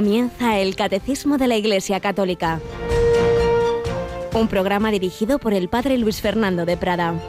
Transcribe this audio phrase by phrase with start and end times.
[0.00, 2.58] Comienza el Catecismo de la Iglesia Católica,
[4.32, 7.20] un programa dirigido por el Padre Luis Fernando de Prada.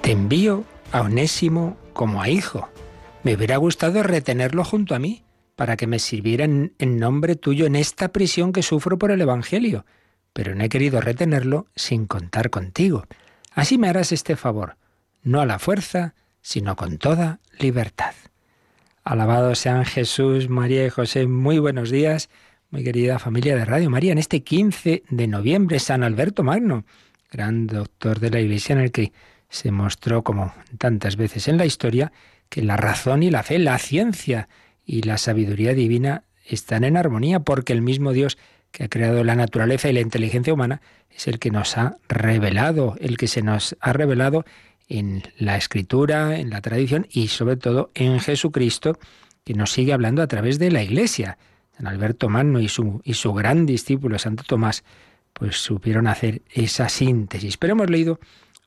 [0.00, 2.70] Te envío a Onésimo como a hijo.
[3.22, 5.24] Me hubiera gustado retenerlo junto a mí
[5.56, 9.84] para que me sirviera en, nombre tuyo en esta prisión que sufro por el Evangelio,
[10.32, 13.04] pero no he querido retenerlo sin contar contigo.
[13.52, 14.76] Así me harás este favor,
[15.22, 18.14] no a la fuerza, sino con toda libertad.
[19.04, 21.26] Alabado sean Jesús, María y José.
[21.26, 22.28] Muy buenos días,
[22.70, 24.12] muy querida familia de Radio María.
[24.12, 26.84] En este 15 de noviembre, San Alberto Magno,
[27.30, 29.12] gran doctor de la Iglesia en el que
[29.48, 32.12] se mostró, como tantas veces en la historia,
[32.48, 34.48] que la razón y la fe, la ciencia
[34.84, 38.38] y la sabiduría divina están en armonía porque el mismo Dios
[38.72, 42.96] que ha creado la naturaleza y la inteligencia humana es el que nos ha revelado,
[43.00, 44.44] el que se nos ha revelado
[44.88, 48.98] en la escritura, en la tradición y sobre todo en Jesucristo,
[49.44, 51.38] que nos sigue hablando a través de la Iglesia.
[51.76, 54.84] San Alberto Magno y su, y su gran discípulo Santo Tomás,
[55.32, 57.56] pues supieron hacer esa síntesis.
[57.56, 58.20] Pero hemos leído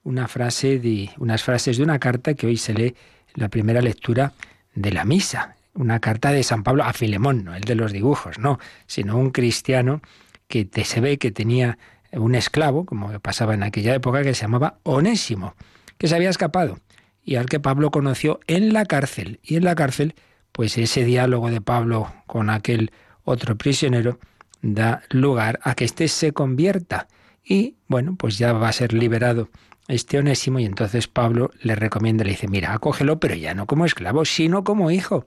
[0.03, 2.95] una frase de, unas frases de una carta que hoy se lee
[3.35, 4.33] en la primera lectura
[4.73, 8.39] de la misa una carta de San Pablo a Filemón, no el de los dibujos,
[8.39, 10.01] no, sino un cristiano
[10.47, 11.77] que te, se ve que tenía
[12.11, 15.55] un esclavo, como pasaba en aquella época, que se llamaba Onésimo,
[15.97, 16.77] que se había escapado
[17.23, 19.39] y al que Pablo conoció en la cárcel.
[19.43, 20.15] Y en la cárcel,
[20.51, 22.91] pues ese diálogo de Pablo con aquel
[23.23, 24.19] otro prisionero
[24.61, 27.07] da lugar a que éste se convierta.
[27.43, 29.49] Y bueno, pues ya va a ser liberado
[29.87, 33.85] este onésimo y entonces Pablo le recomienda, le dice, mira, acógelo, pero ya no como
[33.85, 35.25] esclavo, sino como hijo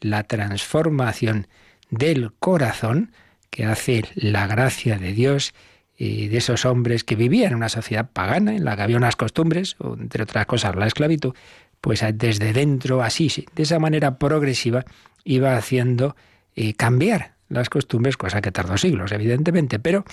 [0.00, 1.46] la transformación
[1.90, 3.12] del corazón
[3.50, 5.54] que hace la gracia de Dios
[5.96, 9.16] y de esos hombres que vivían en una sociedad pagana en la que había unas
[9.16, 11.34] costumbres, entre otras cosas la esclavitud,
[11.80, 14.84] pues desde dentro, así, sí, de esa manera progresiva,
[15.24, 16.16] iba haciendo
[16.54, 20.04] eh, cambiar las costumbres, cosa que tardó siglos, evidentemente, pero,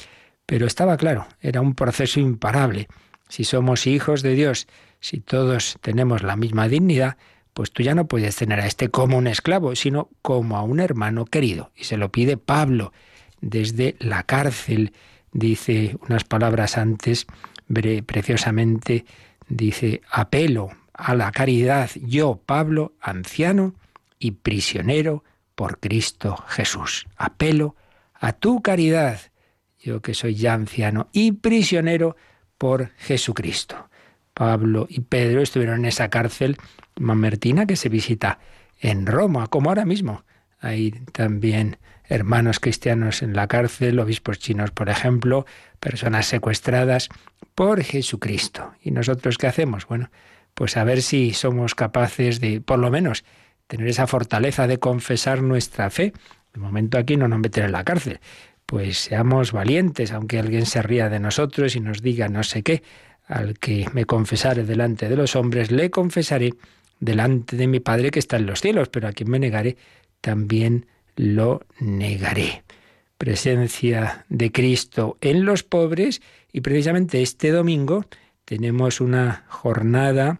[0.45, 2.87] pero estaba claro, era un proceso imparable.
[3.27, 4.67] Si somos hijos de Dios,
[4.99, 7.17] si todos tenemos la misma dignidad,
[7.53, 10.79] pues tú ya no puedes tener a este como un esclavo, sino como a un
[10.79, 11.71] hermano querido.
[11.75, 12.93] Y se lo pide Pablo
[13.41, 14.93] desde la cárcel.
[15.31, 17.27] Dice unas palabras antes,
[18.05, 19.05] preciosamente,
[19.47, 23.75] dice, apelo a la caridad, yo, Pablo, anciano
[24.19, 25.23] y prisionero
[25.55, 27.07] por Cristo Jesús.
[27.17, 27.75] Apelo
[28.13, 29.19] a tu caridad,
[29.79, 32.15] yo que soy ya anciano y prisionero
[32.57, 33.89] por Jesucristo.
[34.33, 36.57] Pablo y Pedro estuvieron en esa cárcel
[36.95, 38.39] mamertina que se visita
[38.79, 40.23] en Roma, como ahora mismo.
[40.59, 45.45] Hay también hermanos cristianos en la cárcel, obispos chinos, por ejemplo,
[45.79, 47.09] personas secuestradas
[47.55, 48.73] por Jesucristo.
[48.81, 49.87] ¿Y nosotros qué hacemos?
[49.87, 50.09] Bueno,
[50.53, 53.23] pues a ver si somos capaces de, por lo menos,
[53.67, 56.13] tener esa fortaleza de confesar nuestra fe.
[56.53, 58.19] De momento aquí no nos meten en la cárcel.
[58.65, 62.83] Pues seamos valientes, aunque alguien se ría de nosotros y nos diga no sé qué.
[63.25, 66.53] Al que me confesare delante de los hombres, le confesaré
[67.03, 69.77] delante de mi Padre que está en los cielos, pero a quien me negare,
[70.21, 72.63] también lo negaré.
[73.17, 76.21] Presencia de Cristo en los pobres
[76.51, 78.05] y precisamente este domingo
[78.45, 80.39] tenemos una jornada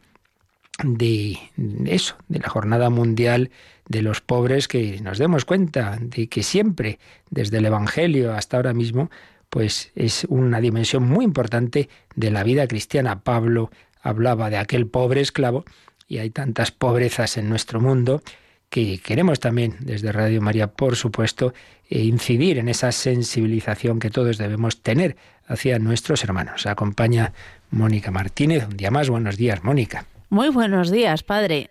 [0.84, 1.38] de
[1.85, 3.52] eso, de la jornada mundial
[3.88, 8.73] de los pobres, que nos demos cuenta de que siempre, desde el Evangelio hasta ahora
[8.73, 9.12] mismo,
[9.50, 13.22] pues es una dimensión muy importante de la vida cristiana.
[13.22, 13.69] Pablo
[14.02, 15.63] hablaba de aquel pobre esclavo
[16.08, 18.22] y hay tantas pobrezas en nuestro mundo
[18.69, 21.53] que queremos también desde Radio María, por supuesto,
[21.90, 25.16] eh, incidir en esa sensibilización que todos debemos tener
[25.46, 26.66] hacia nuestros hermanos.
[26.66, 27.34] Acompaña
[27.69, 28.66] Mónica Martínez.
[28.68, 30.06] Un día más, buenos días, Mónica.
[30.30, 31.70] Muy buenos días, padre.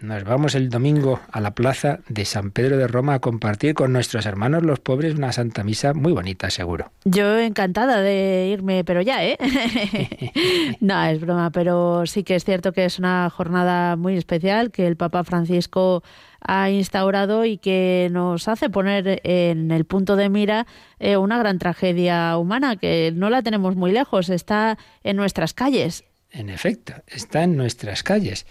[0.00, 3.94] Nos vamos el domingo a la plaza de San Pedro de Roma a compartir con
[3.94, 6.92] nuestros hermanos los pobres una santa misa muy bonita, seguro.
[7.06, 9.38] Yo encantada de irme, pero ya, ¿eh?
[10.80, 14.86] no, es broma, pero sí que es cierto que es una jornada muy especial que
[14.86, 16.02] el Papa Francisco
[16.42, 20.66] ha instaurado y que nos hace poner en el punto de mira
[20.98, 26.04] eh, una gran tragedia humana que no la tenemos muy lejos, está en nuestras calles.
[26.30, 28.46] En efecto, está en nuestras calles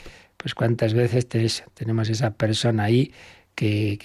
[0.45, 1.27] pues cuántas veces
[1.73, 3.11] tenemos esa persona ahí
[3.55, 3.97] que,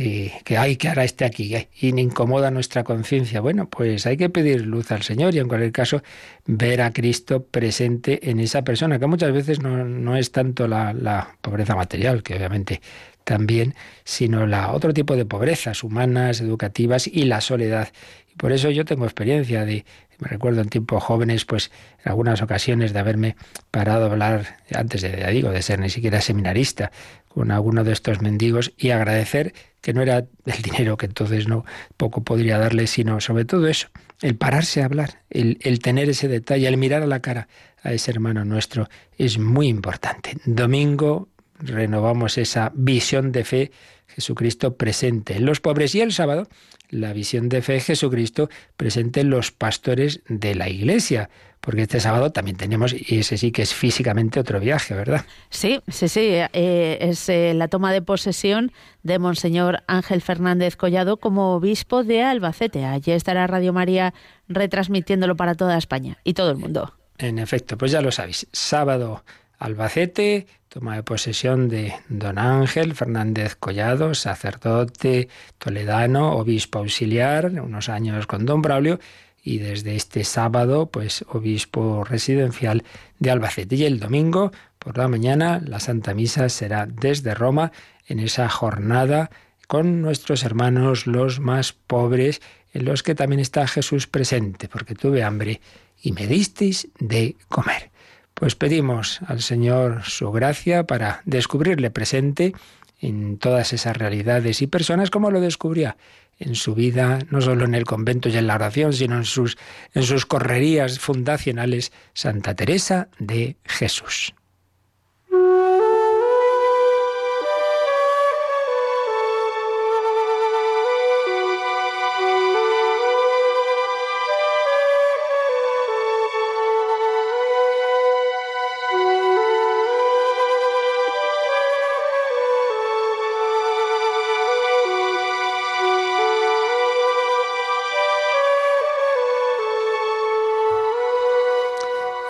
[0.42, 3.42] que, hay que hará este aquí y incomoda nuestra conciencia.
[3.42, 6.02] Bueno, pues hay que pedir luz al Señor y en cualquier caso
[6.46, 10.94] ver a Cristo presente en esa persona, que muchas veces no, no es tanto la,
[10.94, 12.80] la, pobreza material, que obviamente
[13.24, 17.88] también, sino la otro tipo de pobrezas humanas, educativas y la soledad.
[18.32, 19.84] Y por eso yo tengo experiencia de,
[20.18, 21.70] me recuerdo en tiempos jóvenes, pues
[22.04, 23.36] en algunas ocasiones de haberme
[23.70, 26.92] parado a hablar, antes de, digo, de ser ni siquiera seminarista,
[27.28, 31.64] con alguno de estos mendigos y agradecer que no era el dinero que entonces no
[31.96, 33.88] poco podría darle, sino sobre todo eso,
[34.20, 37.48] el pararse a hablar, el, el tener ese detalle, el mirar a la cara
[37.82, 40.36] a ese hermano nuestro es muy importante.
[40.44, 41.28] Domingo
[41.58, 43.72] renovamos esa visión de fe
[44.14, 46.48] Jesucristo presente en los pobres y el sábado
[46.90, 51.30] la visión de fe Jesucristo presente en los pastores de la iglesia.
[51.60, 55.26] Porque este sábado también tenemos, y ese sí que es físicamente otro viaje, ¿verdad?
[55.50, 56.30] Sí, sí, sí.
[56.52, 58.72] Eh, es eh, la toma de posesión
[59.02, 62.86] de Monseñor Ángel Fernández Collado como obispo de Albacete.
[62.86, 64.14] Allí estará Radio María
[64.48, 66.94] retransmitiéndolo para toda España y todo el mundo.
[67.18, 68.46] En efecto, pues ya lo sabéis.
[68.52, 69.22] Sábado
[69.58, 75.28] Albacete, toma de posesión de don Ángel Fernández Collado, sacerdote
[75.58, 79.00] toledano, obispo auxiliar, unos años con don Braulio,
[79.42, 82.84] y desde este sábado, pues obispo residencial
[83.18, 83.74] de Albacete.
[83.74, 87.72] Y el domingo, por la mañana, la Santa Misa será desde Roma,
[88.06, 89.30] en esa jornada
[89.66, 92.42] con nuestros hermanos los más pobres,
[92.72, 95.60] en los que también está Jesús presente, porque tuve hambre
[96.00, 97.90] y me disteis de comer.
[98.40, 102.54] Pues pedimos al Señor su gracia para descubrirle presente
[102.98, 105.98] en todas esas realidades y personas como lo descubría
[106.38, 109.58] en su vida, no solo en el convento y en la oración, sino en sus,
[109.92, 114.32] en sus correrías fundacionales, Santa Teresa de Jesús.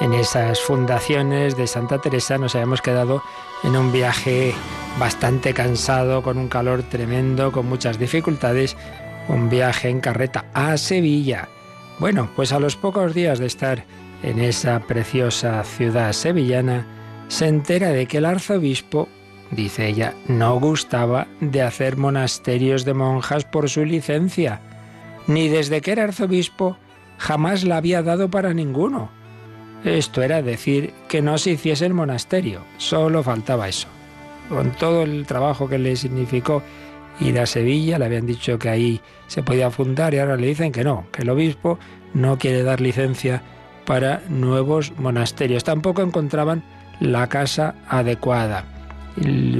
[0.00, 3.23] En esas fundaciones de Santa Teresa nos habíamos quedado
[3.62, 4.55] en un viaje
[4.99, 8.76] bastante cansado, con un calor tremendo, con muchas dificultades,
[9.29, 11.49] un viaje en carreta a Sevilla.
[11.99, 13.85] Bueno, pues a los pocos días de estar
[14.23, 16.87] en esa preciosa ciudad sevillana,
[17.29, 19.06] se entera de que el arzobispo,
[19.50, 24.61] dice ella, no gustaba de hacer monasterios de monjas por su licencia,
[25.26, 26.79] ni desde que era arzobispo
[27.19, 29.20] jamás la había dado para ninguno.
[29.85, 33.88] Esto era decir que no se hiciese el monasterio, solo faltaba eso.
[34.49, 36.62] Con todo el trabajo que le significó
[37.21, 40.73] ir a Sevilla, le habían dicho que ahí se podía fundar y ahora le dicen
[40.73, 41.79] que no, que el obispo
[42.12, 43.43] no quiere dar licencia
[43.87, 45.65] para nuevos monasterios.
[45.65, 46.62] Tampoco encontraban
[47.00, 48.65] la casa adecuada.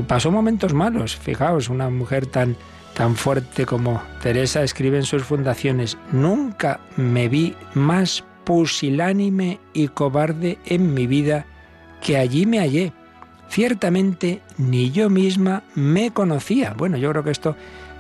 [0.07, 1.17] Pasó momentos malos.
[1.17, 2.57] Fijaos, una mujer tan,
[2.95, 10.59] tan fuerte como Teresa escribe en sus fundaciones, nunca me vi más pusilánime y cobarde
[10.67, 11.47] en mi vida
[12.03, 12.93] que allí me hallé.
[13.49, 16.75] Ciertamente ni yo misma me conocía.
[16.77, 17.55] Bueno, yo creo que esto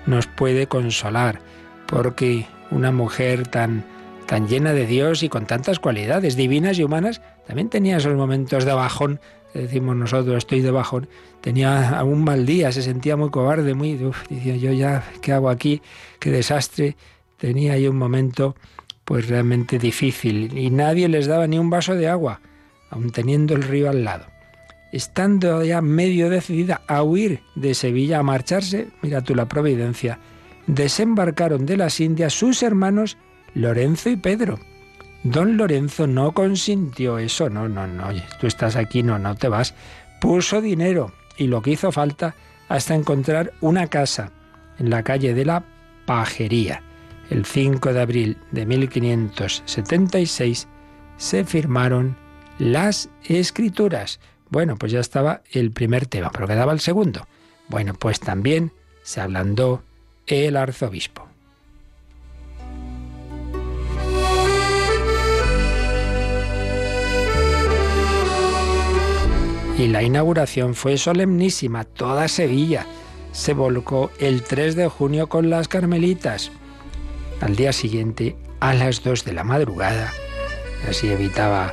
[0.06, 1.38] nos puede consolar,
[1.86, 3.84] porque una mujer tan
[4.26, 8.64] tan llena de Dios y con tantas cualidades divinas y humanas, también tenía esos momentos
[8.64, 9.20] de bajón,
[9.54, 11.08] decimos nosotros, estoy de bajón,
[11.42, 15.48] tenía un mal día, se sentía muy cobarde, muy, uf, decía yo ya, ¿qué hago
[15.48, 15.80] aquí?
[16.18, 16.96] Qué desastre.
[17.36, 18.56] Tenía ahí un momento
[19.10, 22.40] pues realmente difícil y nadie les daba ni un vaso de agua,
[22.90, 24.26] aun teniendo el río al lado.
[24.92, 30.20] Estando ya medio decidida a huir de Sevilla, a marcharse, mira tú la providencia,
[30.68, 33.18] desembarcaron de las Indias sus hermanos
[33.52, 34.60] Lorenzo y Pedro.
[35.24, 39.74] Don Lorenzo no consintió eso, no, no, no, tú estás aquí, no, no te vas.
[40.20, 42.36] Puso dinero y lo que hizo falta
[42.68, 44.30] hasta encontrar una casa
[44.78, 45.64] en la calle de la
[46.06, 46.84] Pajería
[47.30, 50.68] el 5 de abril de 1576
[51.16, 52.16] se firmaron
[52.58, 54.20] las escrituras.
[54.50, 57.26] Bueno, pues ya estaba el primer tema, pero quedaba el segundo.
[57.68, 58.72] Bueno, pues también
[59.02, 59.82] se ablandó
[60.26, 61.26] el arzobispo.
[69.78, 72.86] Y la inauguración fue solemnísima, toda Sevilla
[73.32, 76.50] se volcó el 3 de junio con las Carmelitas.
[77.40, 80.12] Al día siguiente, a las dos de la madrugada,
[80.88, 81.72] así evitaba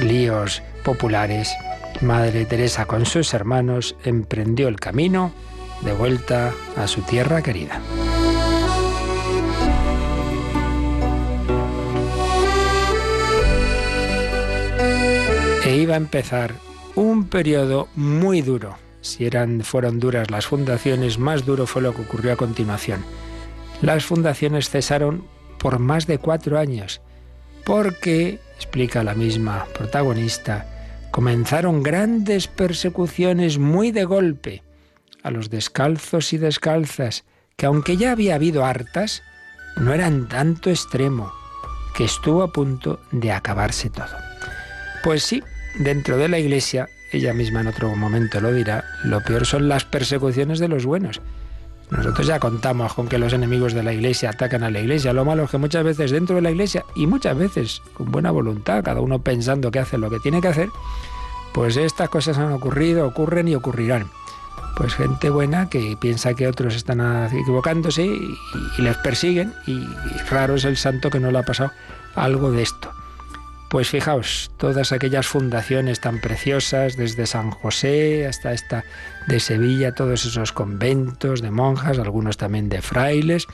[0.00, 1.52] líos populares,
[2.00, 5.32] Madre Teresa con sus hermanos emprendió el camino
[5.82, 7.80] de vuelta a su tierra querida.
[15.64, 16.54] E iba a empezar
[16.94, 18.76] un periodo muy duro.
[19.00, 23.04] Si eran, fueron duras las fundaciones, más duro fue lo que ocurrió a continuación
[23.82, 25.26] las fundaciones cesaron
[25.58, 27.00] por más de cuatro años,
[27.64, 30.66] porque, explica la misma protagonista,
[31.10, 34.62] comenzaron grandes persecuciones muy de golpe
[35.22, 37.24] a los descalzos y descalzas,
[37.56, 39.22] que aunque ya había habido hartas,
[39.76, 41.32] no eran tanto extremo,
[41.94, 44.16] que estuvo a punto de acabarse todo.
[45.02, 45.42] Pues sí,
[45.78, 49.84] dentro de la Iglesia, ella misma en otro momento lo dirá, lo peor son las
[49.84, 51.20] persecuciones de los buenos.
[51.90, 55.12] Nosotros ya contamos con que los enemigos de la Iglesia atacan a la Iglesia.
[55.12, 58.30] Lo malo es que muchas veces dentro de la Iglesia, y muchas veces con buena
[58.30, 60.70] voluntad, cada uno pensando que hace lo que tiene que hacer,
[61.52, 64.10] pues estas cosas han ocurrido, ocurren y ocurrirán.
[64.76, 67.00] Pues gente buena que piensa que otros están
[67.32, 68.36] equivocándose y,
[68.78, 69.86] les persiguen y
[70.28, 71.70] raro es el santo que no le ha pasado
[72.16, 72.93] algo de esto.
[73.74, 78.84] Pues fijaos, todas aquellas fundaciones tan preciosas, desde San José hasta esta
[79.26, 83.48] de Sevilla, todos esos conventos de monjas, algunos también de frailes,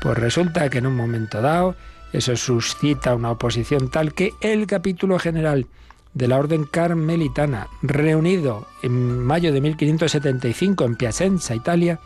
[0.00, 1.76] pues resulta que en un momento dado
[2.12, 5.68] eso suscita una oposición tal que el capítulo general
[6.12, 12.00] de la Orden Carmelitana, reunido en mayo de 1575 en Piacenza, Italia,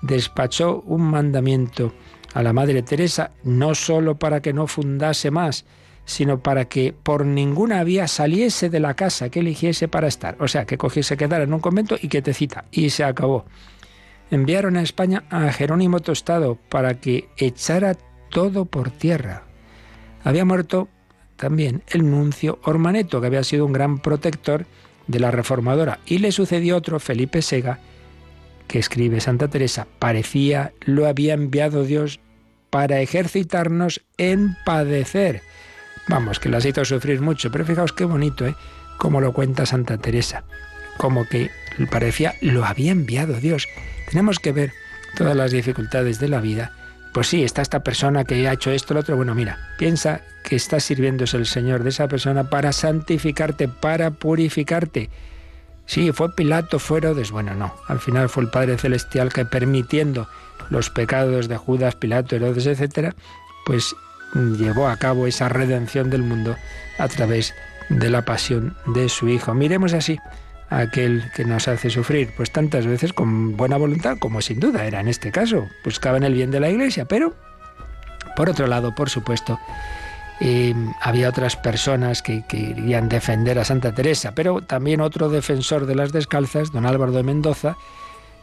[0.00, 1.92] despachó un mandamiento
[2.34, 5.64] a la Madre Teresa no sólo para que no fundase más,
[6.10, 10.36] sino para que por ninguna vía saliese de la casa que eligiese para estar.
[10.40, 12.64] O sea, que cogiese, quedara en un convento y que te cita.
[12.72, 13.44] Y se acabó.
[14.32, 17.96] Enviaron a España a Jerónimo Tostado para que echara
[18.28, 19.44] todo por tierra.
[20.24, 20.88] Había muerto
[21.36, 24.66] también el nuncio Ormaneto, que había sido un gran protector
[25.06, 26.00] de la reformadora.
[26.06, 27.78] Y le sucedió otro, Felipe Sega,
[28.66, 32.18] que escribe Santa Teresa, parecía lo había enviado Dios
[32.68, 35.42] para ejercitarnos en padecer
[36.10, 38.56] Vamos, que las hizo sufrir mucho, pero fijaos qué bonito, ¿eh?
[38.98, 40.42] Como lo cuenta Santa Teresa.
[40.96, 41.52] Como que
[41.88, 43.68] parecía lo había enviado Dios.
[44.08, 44.72] Tenemos que ver
[45.16, 46.72] todas las dificultades de la vida.
[47.14, 49.14] Pues sí, está esta persona que ha hecho esto, lo otro.
[49.16, 55.10] Bueno, mira, piensa que está sirviéndose el Señor de esa persona para santificarte, para purificarte.
[55.86, 57.30] Sí, fue Pilato, fue Herodes.
[57.30, 57.72] Bueno, no.
[57.86, 60.28] Al final fue el Padre Celestial que permitiendo
[60.70, 63.14] los pecados de Judas, Pilato, Herodes, etc.,
[63.64, 63.94] pues
[64.34, 66.56] llevó a cabo esa redención del mundo
[66.98, 67.54] a través
[67.88, 69.54] de la pasión de su Hijo.
[69.54, 70.18] Miremos así
[70.68, 74.86] a aquel que nos hace sufrir, pues tantas veces con buena voluntad, como sin duda
[74.86, 77.34] era en este caso, buscaban el bien de la Iglesia, pero
[78.36, 79.58] por otro lado, por supuesto,
[80.40, 85.86] eh, había otras personas que, que, querían defender a Santa Teresa, pero también otro defensor
[85.86, 87.76] de las descalzas, don Álvaro de Mendoza,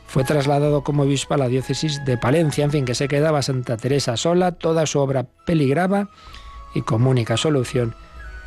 [0.08, 3.78] fue trasladado como obispo a la diócesis de Palencia, en fin, que se quedaba Santa
[3.78, 6.10] Teresa sola, toda su obra peligraba
[6.74, 7.94] y como única solución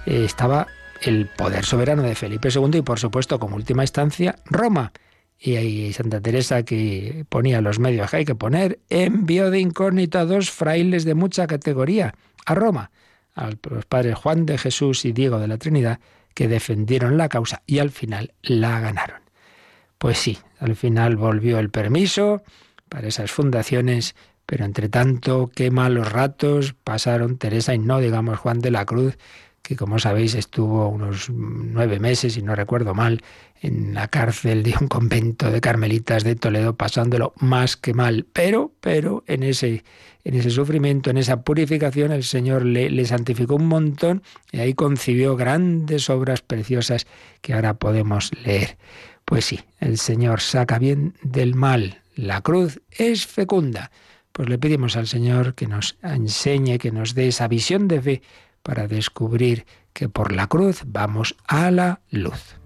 [0.07, 0.67] eh, estaba
[1.03, 4.93] el poder soberano de Felipe II y por supuesto como última instancia Roma.
[5.39, 10.19] Y ahí Santa Teresa que ponía los medios que hay que poner, envió de incógnito
[10.19, 12.15] a dos frailes de mucha categoría
[12.45, 12.91] a Roma,
[13.35, 16.01] a los padres Juan de Jesús y Diego de la Trinidad,
[16.35, 19.30] que defendieron la causa y al final la ganaron.
[20.01, 22.43] Pues sí, al final volvió el permiso
[22.89, 24.17] para esas fundaciones,
[24.47, 29.19] pero entre tanto, qué malos ratos pasaron Teresa y no, digamos, Juan de la Cruz,
[29.61, 33.23] que como sabéis estuvo unos nueve meses, y no recuerdo mal,
[33.61, 38.27] en la cárcel de un convento de carmelitas de Toledo, pasándolo más que mal.
[38.33, 39.85] Pero, pero en ese,
[40.25, 44.73] en ese sufrimiento, en esa purificación, el Señor le, le santificó un montón y ahí
[44.73, 47.07] concibió grandes obras preciosas
[47.43, 48.79] que ahora podemos leer.
[49.31, 52.01] Pues sí, el Señor saca bien del mal.
[52.17, 53.93] La cruz es fecunda.
[54.33, 58.23] Pues le pedimos al Señor que nos enseñe, que nos dé esa visión de fe
[58.65, 62.57] para descubrir que por la cruz vamos a la luz.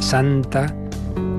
[0.00, 0.74] Santa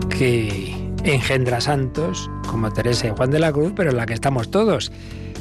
[0.09, 4.51] que engendra santos, como Teresa y Juan de la Cruz, pero en la que estamos
[4.51, 4.91] todos.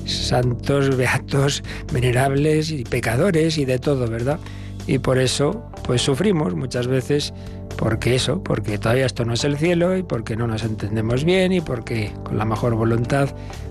[0.06, 1.62] Santos, beatos,
[1.92, 4.38] venerables y pecadores y de todo, ¿verdad?
[4.86, 7.34] Y por eso, pues sufrimos muchas veces
[7.76, 11.52] porque eso, porque todavía esto no es el cielo y porque no nos entendemos bien
[11.52, 13.28] y porque con la mejor voluntad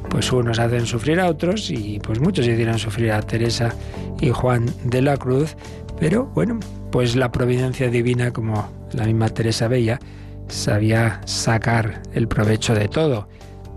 [0.10, 3.74] pues unos hacen sufrir a otros y pues muchos hicieron sufrir a Teresa
[4.22, 5.58] y Juan de la Cruz,
[6.00, 6.60] pero bueno,
[6.92, 10.00] pues la providencia divina como la misma Teresa veía
[10.48, 13.28] sabía sacar el provecho de todo.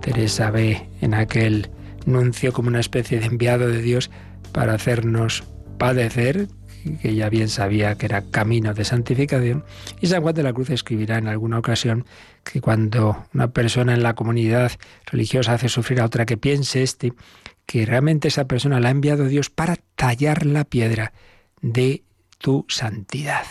[0.01, 1.71] Teresa ve en aquel
[2.07, 4.11] nuncio como una especie de enviado de Dios
[4.53, 5.45] para hacernos
[5.79, 6.49] padecer
[7.03, 9.65] que ya bien sabía que era camino de santificación.
[10.01, 12.07] Y San Juan de la Cruz escribirá en alguna ocasión
[12.45, 14.73] que cuando una persona en la comunidad
[15.07, 17.13] religiosa hace sufrir a otra, que piense este,
[17.67, 21.13] que realmente esa persona la ha enviado Dios para tallar la piedra
[21.61, 22.03] de
[22.41, 23.45] tu santidad.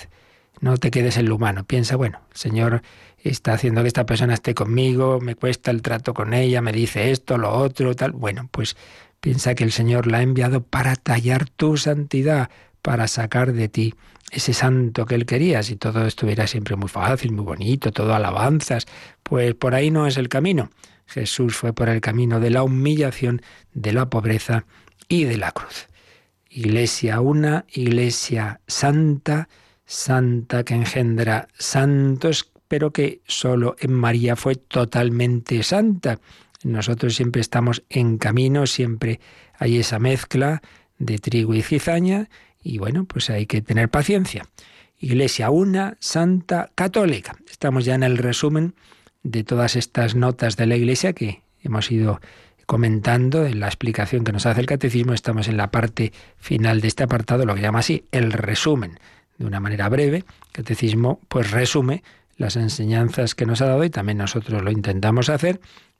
[0.61, 1.63] No te quedes en lo humano.
[1.63, 2.81] Piensa, bueno, el Señor
[3.23, 7.11] está haciendo que esta persona esté conmigo, me cuesta el trato con ella, me dice
[7.11, 8.11] esto, lo otro, tal.
[8.11, 8.75] Bueno, pues
[9.21, 12.49] piensa que el Señor la ha enviado para tallar tu santidad,
[12.81, 13.93] para sacar de ti
[14.31, 15.63] ese santo que él quería.
[15.63, 18.85] Si todo estuviera siempre muy fácil, muy bonito, todo alabanzas,
[19.23, 20.69] pues por ahí no es el camino.
[21.05, 23.41] Jesús fue por el camino de la humillación,
[23.73, 24.65] de la pobreza
[25.07, 25.87] y de la cruz.
[26.49, 29.49] Iglesia una, iglesia santa,
[29.85, 36.19] santa que engendra santos, pero que solo en María fue totalmente santa.
[36.63, 39.19] Nosotros siempre estamos en camino, siempre
[39.57, 40.61] hay esa mezcla
[40.97, 42.29] de trigo y cizaña,
[42.61, 44.45] y bueno, pues hay que tener paciencia.
[44.97, 47.37] Iglesia una, santa, católica.
[47.49, 48.75] Estamos ya en el resumen
[49.23, 52.19] de todas estas notas de la Iglesia que hemos ido
[52.69, 55.13] comentando en la explicación que nos hace el catecismo.
[55.13, 58.99] Estamos en la parte final de este apartado, lo que llama así el resumen.
[59.39, 62.03] De una manera breve, el catecismo pues resume
[62.37, 65.59] las enseñanzas que nos ha dado y también nosotros lo intentamos hacer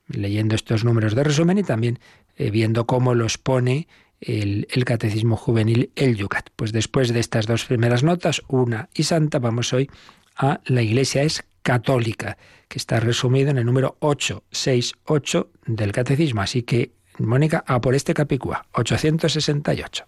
[0.09, 1.97] leyendo estos números de resumen y también
[2.37, 3.87] eh, viendo cómo los pone
[4.21, 6.51] el, Catecismo Juvenil, el Yucat.
[6.55, 9.89] Pues después de estas dos primeras notas, una y santa, vamos hoy
[10.37, 12.37] a la Iglesia es católica,
[12.69, 16.41] que está resumido en el número 868 del Catecismo.
[16.41, 20.05] Así que, Mónica, a por este capicúa, 868.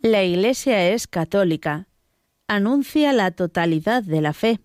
[0.00, 1.88] La Iglesia es católica.
[2.46, 4.60] Anuncia la totalidad de la fe.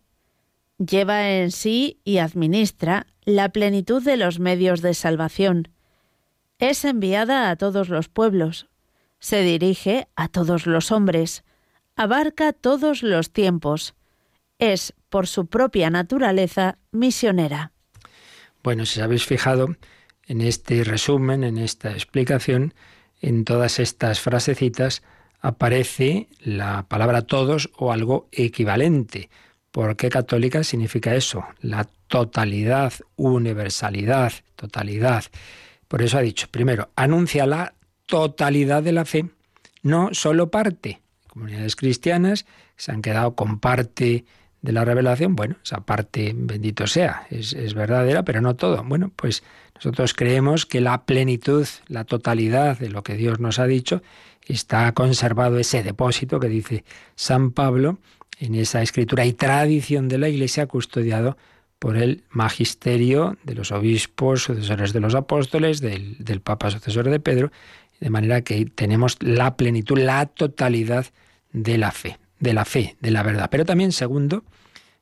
[0.77, 5.69] Lleva en sí y administra la plenitud de los medios de salvación.
[6.57, 8.67] Es enviada a todos los pueblos,
[9.19, 11.43] se dirige a todos los hombres,
[11.95, 13.95] abarca todos los tiempos,
[14.59, 17.71] es, por su propia naturaleza, misionera.
[18.61, 19.75] Bueno, si os habéis fijado
[20.27, 22.73] en este resumen, en esta explicación,
[23.21, 25.01] en todas estas frasecitas
[25.41, 29.29] aparece la palabra todos o algo equivalente.
[29.71, 31.45] ¿Por qué católica significa eso?
[31.61, 35.25] La totalidad, universalidad, totalidad.
[35.87, 37.73] Por eso ha dicho, primero, anuncia la
[38.05, 39.29] totalidad de la fe,
[39.83, 41.01] no solo parte.
[41.27, 42.45] Comunidades cristianas
[42.75, 44.25] se han quedado con parte
[44.61, 48.83] de la revelación, bueno, esa parte, bendito sea, es, es, verdadera, pero no todo.
[48.83, 49.43] Bueno, pues
[49.75, 54.01] nosotros creemos que la plenitud, la totalidad de lo que Dios nos ha dicho,
[54.45, 56.83] está conservado ese depósito que dice
[57.15, 57.99] San Pablo
[58.39, 61.37] en esa escritura y tradición de la Iglesia custodiado
[61.77, 67.19] por el magisterio de los obispos, sucesores de los apóstoles, del, del Papa sucesor de
[67.19, 67.51] Pedro,
[67.99, 71.05] de manera que tenemos la plenitud, la totalidad
[71.51, 73.49] de la fe, de la fe, de la verdad.
[73.51, 74.43] Pero también, segundo,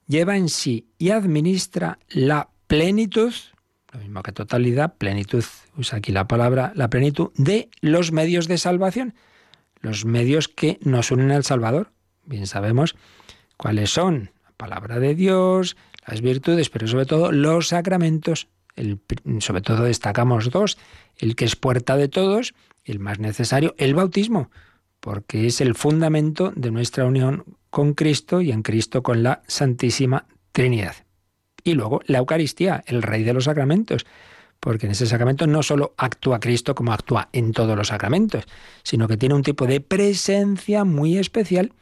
[0.08, 3.34] lleva en sí y administra la plenitud,
[3.93, 5.43] lo mismo que totalidad, plenitud,
[5.78, 9.15] usa aquí la palabra, la plenitud de los medios de salvación,
[9.82, 11.91] los medios que nos unen al Salvador.
[12.26, 12.95] Bien sabemos
[13.56, 18.47] cuáles son la palabra de Dios, las virtudes, pero sobre todo los sacramentos.
[19.39, 20.78] sobre todo destacamos dos,
[21.17, 22.54] el que es puerta de todos
[22.88, 24.50] el más necesario, el bautismo,
[24.99, 30.25] porque es el fundamento de nuestra unión con Cristo y en Cristo con la Santísima
[30.51, 30.95] Trinidad.
[31.63, 34.05] Y luego la Eucaristía, el rey de los sacramentos,
[34.60, 38.45] porque en ese sacramento no solo actúa Cristo como actúa en todos los sacramentos,
[38.83, 41.73] sino que tiene un tipo de presencia muy especial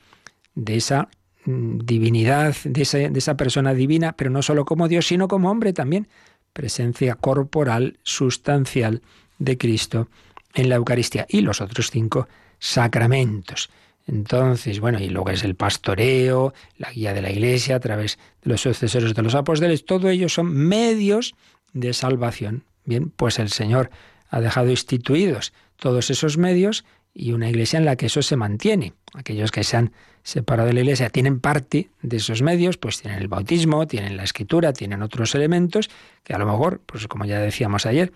[0.56, 1.08] de esa
[1.46, 5.50] mm, divinidad, de esa, de esa persona divina, pero no solo como Dios, sino como
[5.50, 6.08] hombre también,
[6.54, 9.02] presencia corporal, sustancial
[9.40, 10.08] de Cristo
[10.54, 12.28] en la Eucaristía y los otros cinco
[12.66, 13.70] sacramentos.
[14.08, 18.52] Entonces, bueno, y luego es el pastoreo, la guía de la Iglesia a través de
[18.52, 21.36] los sucesores de los apóstoles, todo ello son medios
[21.74, 22.64] de salvación.
[22.84, 23.90] Bien, pues el Señor
[24.30, 28.94] ha dejado instituidos todos esos medios y una iglesia en la que eso se mantiene.
[29.14, 29.92] Aquellos que se han
[30.24, 34.24] separado de la iglesia tienen parte de esos medios, pues tienen el bautismo, tienen la
[34.24, 35.90] escritura, tienen otros elementos
[36.24, 38.12] que a lo mejor, pues como ya decíamos ayer,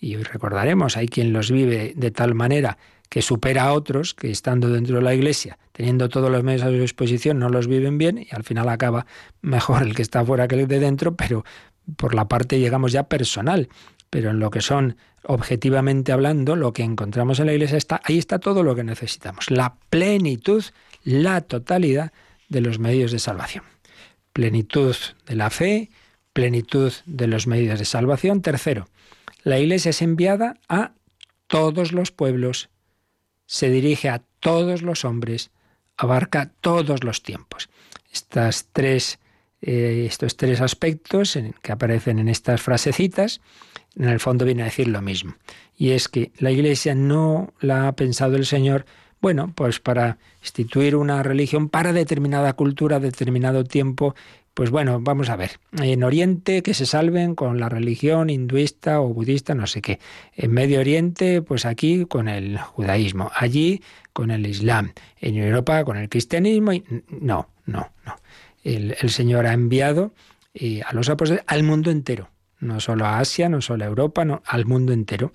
[0.00, 4.30] y hoy recordaremos, hay quien los vive de tal manera que supera a otros que
[4.30, 7.98] estando dentro de la Iglesia, teniendo todos los medios a su disposición, no los viven
[7.98, 9.06] bien y al final acaba
[9.40, 11.44] mejor el que está fuera que el de dentro, pero
[11.96, 13.68] por la parte, llegamos ya personal.
[14.10, 18.18] Pero en lo que son objetivamente hablando, lo que encontramos en la Iglesia está, ahí
[18.18, 20.64] está todo lo que necesitamos, la plenitud,
[21.04, 22.12] la totalidad
[22.48, 23.64] de los medios de salvación.
[24.32, 25.90] Plenitud de la fe,
[26.32, 28.40] plenitud de los medios de salvación.
[28.40, 28.88] Tercero,
[29.42, 30.92] la Iglesia es enviada a
[31.48, 32.70] todos los pueblos,
[33.48, 35.50] se dirige a todos los hombres,
[35.96, 37.70] abarca todos los tiempos.
[38.12, 39.18] Estas tres,
[39.62, 43.40] eh, estos tres aspectos que aparecen en estas frasecitas,
[43.96, 45.34] en el fondo viene a decir lo mismo.
[45.76, 48.84] Y es que la Iglesia no la ha pensado el Señor
[49.20, 54.14] bueno, pues para instituir una religión para determinada cultura, determinado tiempo,
[54.58, 55.60] pues bueno, vamos a ver.
[55.80, 60.00] En Oriente que se salven con la religión hinduista o budista, no sé qué.
[60.34, 63.30] En Medio Oriente, pues aquí con el judaísmo.
[63.36, 64.94] Allí con el islam.
[65.20, 66.72] En Europa con el cristianismo.
[66.72, 66.82] Y...
[67.08, 68.16] No, no, no.
[68.64, 70.12] El, Señor ha enviado
[70.54, 72.28] eh, a los apóstoles al mundo entero.
[72.58, 75.30] No solo a Asia, no solo a Europa, no, al mundo entero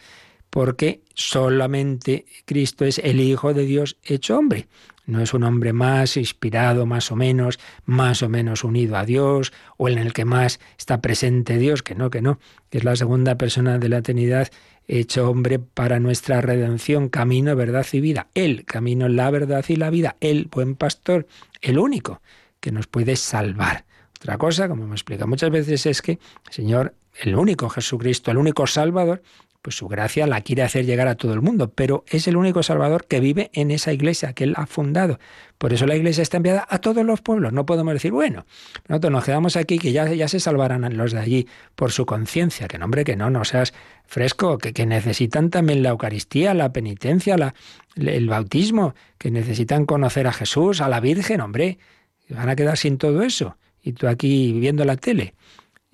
[0.49, 4.67] porque solamente Cristo es el Hijo de Dios hecho hombre.
[5.06, 9.52] No es un hombre más inspirado, más o menos, más o menos unido a Dios,
[9.78, 12.39] o en el que más está presente Dios, que no, que no,
[12.70, 14.50] que es la segunda persona de la Trinidad
[14.88, 18.28] hecho hombre para nuestra redención, camino, verdad y vida.
[18.34, 21.28] El camino, la verdad y la vida, el buen pastor,
[21.62, 22.22] el único
[22.60, 23.86] que nos puede salvar.
[24.18, 28.68] Otra cosa, como me explica muchas veces, es que Señor, el único Jesucristo, el único
[28.68, 29.22] Salvador,
[29.63, 32.63] pues su gracia la quiere hacer llegar a todo el mundo, pero es el único
[32.63, 35.19] Salvador que vive en esa iglesia que él ha fundado.
[35.58, 37.54] Por eso la iglesia está enviada a todos los pueblos.
[37.54, 38.45] No podemos decir, bueno,
[38.89, 42.67] nosotros nos quedamos aquí, que ya, se salvarán los de allí por su conciencia.
[42.67, 43.73] Que nombre, que no, no seas
[44.06, 47.56] fresco, que, que necesitan también la Eucaristía, la penitencia, la,
[47.95, 51.80] el bautismo, que necesitan conocer a Jesús, a la Virgen, hombre.
[52.28, 53.56] Van a quedar sin todo eso.
[53.82, 55.36] Y tú aquí viendo la tele.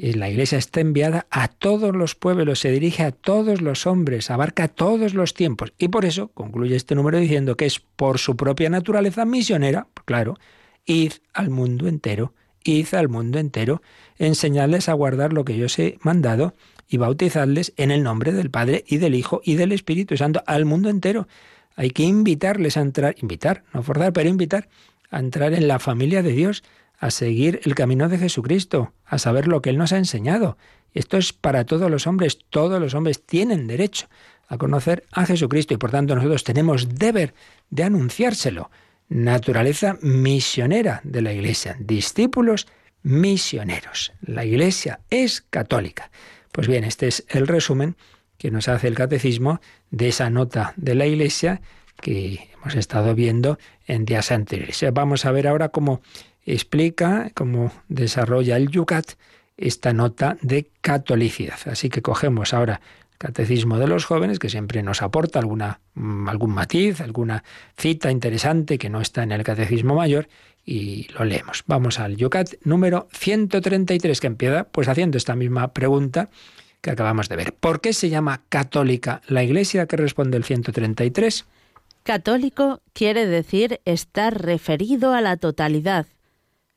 [0.02, 4.70] La Iglesia está enviada a todos los pueblos, se dirige a todos los hombres, abarca
[4.70, 5.74] todos los tiempos.
[5.78, 10.38] Y por eso concluye este número diciendo que es por su propia naturaleza misionera, claro,
[10.86, 12.34] id al mundo entero,
[12.64, 13.82] id al mundo entero,
[14.18, 16.56] enseñadles a guardar lo que yo os he mandado
[16.88, 20.64] y bautizadles en el nombre del Padre y del Hijo y del Espíritu Santo al
[20.64, 21.28] mundo entero.
[21.76, 24.70] Hay que invitarles a entrar, invitar, no forzar, pero invitar
[25.12, 26.64] a entrar en la familia de Dios
[27.00, 30.58] a seguir el camino de Jesucristo, a saber lo que Él nos ha enseñado.
[30.94, 34.08] Esto es para todos los hombres, todos los hombres tienen derecho
[34.48, 37.34] a conocer a Jesucristo y por tanto nosotros tenemos deber
[37.70, 38.70] de anunciárselo.
[39.08, 42.68] Naturaleza misionera de la Iglesia, discípulos
[43.02, 44.12] misioneros.
[44.22, 46.12] La Iglesia es católica.
[46.52, 47.96] Pues bien, este es el resumen
[48.38, 51.62] que nos hace el catecismo de esa nota de la Iglesia
[52.02, 54.84] que hemos estado viendo en días anteriores.
[54.94, 56.02] Vamos a ver ahora cómo
[56.46, 59.14] explica cómo desarrolla el Yucat
[59.58, 61.60] esta nota de catolicidad.
[61.66, 66.30] Así que cogemos ahora el Catecismo de los Jóvenes, que siempre nos aporta alguna, mm,
[66.30, 67.44] algún matiz, alguna
[67.78, 70.30] cita interesante que no está en el Catecismo Mayor,
[70.66, 71.64] y lo leemos.
[71.68, 76.30] Vamos al Yucat número 133, que empieza pues haciendo esta misma pregunta
[76.82, 77.54] que acabamos de ver.
[77.54, 79.88] ¿Por qué se llama católica la Iglesia?
[79.88, 81.46] que responde el 133?
[82.04, 86.06] Católico quiere decir estar referido a la totalidad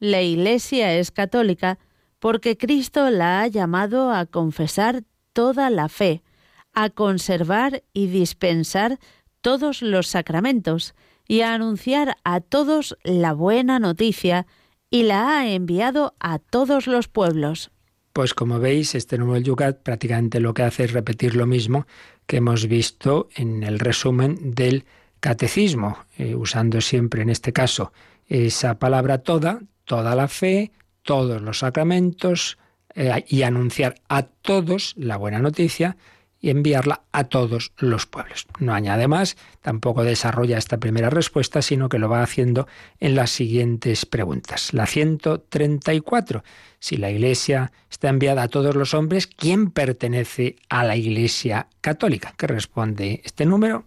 [0.02, 1.78] la Iglesia es católica
[2.18, 6.24] porque Cristo la ha llamado a confesar toda la fe,
[6.72, 8.98] a conservar y dispensar
[9.42, 10.96] todos los sacramentos
[11.28, 14.48] y a anunciar a todos la buena noticia
[14.90, 17.70] y la ha enviado a todos los pueblos.
[18.12, 21.86] Pues como veis, este del Yucat prácticamente lo que hace es repetir lo mismo
[22.26, 24.84] que hemos visto en el resumen del
[25.20, 27.92] catecismo, eh, usando siempre en este caso
[28.26, 32.58] esa palabra toda, toda la fe, todos los sacramentos
[32.94, 35.96] eh, y anunciar a todos la buena noticia
[36.42, 38.46] y enviarla a todos los pueblos.
[38.58, 42.66] No añade más, tampoco desarrolla esta primera respuesta, sino que lo va haciendo
[42.98, 44.74] en las siguientes preguntas.
[44.74, 46.42] La 134.
[46.80, 52.34] Si la Iglesia está enviada a todos los hombres, ¿quién pertenece a la Iglesia católica?
[52.36, 53.84] ¿Qué responde este número?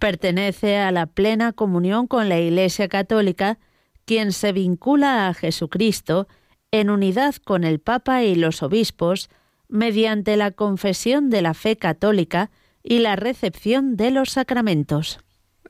[0.00, 3.58] Pertenece a la plena comunión con la Iglesia católica
[4.04, 6.28] quien se vincula a Jesucristo
[6.70, 9.28] en unidad con el Papa y los obispos
[9.68, 12.50] mediante la confesión de la fe católica
[12.82, 15.20] y la recepción de los sacramentos.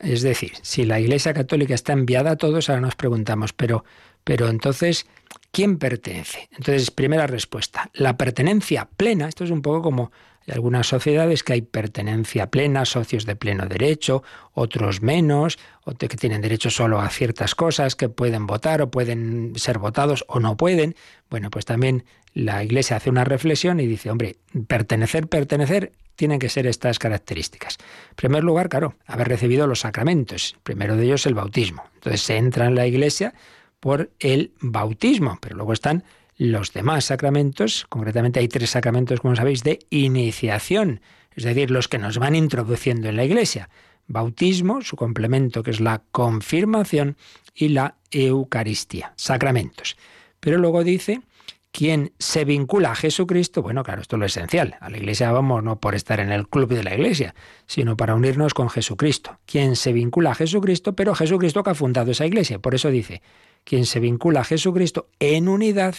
[0.01, 3.85] Es decir, si la Iglesia Católica está enviada a todos, ahora nos preguntamos, pero,
[4.25, 5.07] pero entonces,
[5.53, 6.49] ¿Quién pertenece?
[6.53, 10.11] Entonces, primera respuesta, la pertenencia plena, esto es un poco como
[10.47, 16.09] hay algunas sociedades que hay pertenencia plena, socios de pleno derecho, otros menos, o que
[16.09, 20.57] tienen derecho solo a ciertas cosas, que pueden votar o pueden ser votados o no
[20.57, 20.95] pueden.
[21.31, 26.49] Bueno, pues también la Iglesia hace una reflexión y dice, hombre, pertenecer, pertenecer, tienen que
[26.49, 27.79] ser estas características.
[28.11, 30.53] En primer lugar, claro, haber recibido los sacramentos.
[30.55, 31.85] El primero de ellos el bautismo.
[31.95, 33.35] Entonces se entra en la Iglesia
[33.81, 36.05] por el bautismo, pero luego están
[36.37, 41.01] los demás sacramentos, concretamente hay tres sacramentos, como sabéis, de iniciación,
[41.35, 43.69] es decir, los que nos van introduciendo en la Iglesia.
[44.07, 47.17] Bautismo, su complemento que es la confirmación
[47.55, 49.97] y la Eucaristía, sacramentos.
[50.41, 51.23] Pero luego dice,
[51.71, 54.77] quien se vincula a Jesucristo, bueno, claro, esto es lo esencial.
[54.81, 57.35] A la iglesia vamos no por estar en el club de la iglesia,
[57.67, 59.39] sino para unirnos con Jesucristo.
[59.47, 62.59] Quien se vincula a Jesucristo, pero Jesucristo que ha fundado esa iglesia.
[62.59, 63.23] Por eso dice,
[63.65, 65.95] quien se vincula a Jesucristo en unidad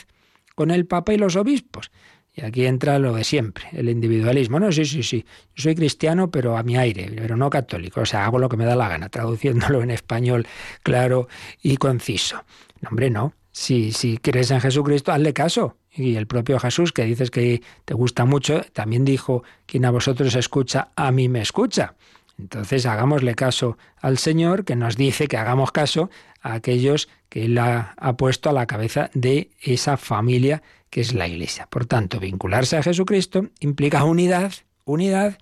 [0.55, 1.91] con el Papa y los obispos.
[2.35, 4.59] Y aquí entra lo de siempre, el individualismo.
[4.59, 5.23] No, sí, sí, sí.
[5.55, 8.01] Yo soy cristiano, pero a mi aire, pero no católico.
[8.01, 10.47] O sea, hago lo que me da la gana, traduciéndolo en español
[10.81, 11.27] claro
[11.61, 12.43] y conciso.
[12.81, 13.33] No, hombre, no.
[13.51, 15.77] Si, si crees en Jesucristo, hazle caso.
[15.91, 20.33] Y el propio Jesús, que dices que te gusta mucho, también dijo, quien a vosotros
[20.33, 21.93] escucha, a mí me escucha.
[22.37, 26.09] Entonces hagámosle caso al Señor, que nos dice que hagamos caso
[26.41, 31.27] a aquellos que Él ha, puesto a la cabeza de esa familia que es la
[31.27, 31.67] Iglesia.
[31.67, 34.53] Por tanto, vincularse a Jesucristo implica unidad,
[34.85, 35.37] unidad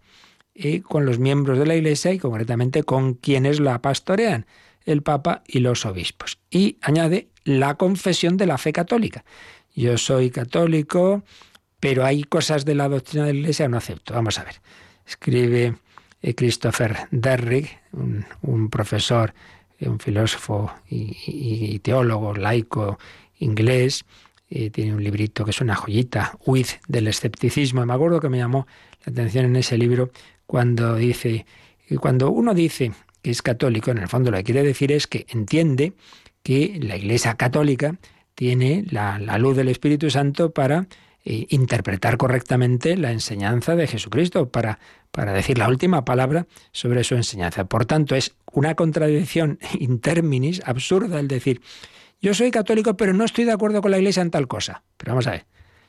[0.54, 4.46] eh, con los miembros de la Iglesia y concretamente con quienes la pastorean,
[4.86, 6.40] el Papa y los obispos.
[6.50, 9.24] Y añade la confesión de la fe católica.
[9.76, 11.24] Yo soy católico,
[11.80, 14.14] pero hay cosas de la doctrina de la Iglesia que no acepto.
[14.14, 14.62] Vamos a ver.
[15.06, 15.76] Escribe
[16.22, 19.34] Christopher Derrick, un profesor
[19.88, 23.00] un filósofo y, teólogo laico
[23.40, 24.06] inglés,
[24.50, 27.86] eh, tiene un librito que es una joyita, Huid del escepticismo.
[27.86, 28.68] Me acuerdo que me llamó
[29.06, 30.12] la atención en ese libro
[30.46, 31.46] cuando dice,
[32.00, 35.26] cuando uno dice que es católico, en el fondo lo que quiere decir es que
[35.30, 35.94] entiende
[36.44, 37.96] que la Iglesia católica
[38.36, 40.88] tiene la, luz del Espíritu Santo para
[41.24, 44.80] eh, interpretar correctamente la enseñanza de Jesucristo, para,
[45.12, 47.66] para decir la última palabra sobre su enseñanza.
[47.66, 51.62] Por tanto, es una contradicción interminis absurda el decir,
[52.22, 54.84] yo soy católico, pero no estoy de acuerdo con la Iglesia en tal cosa.
[54.98, 55.46] Pero vamos a ver.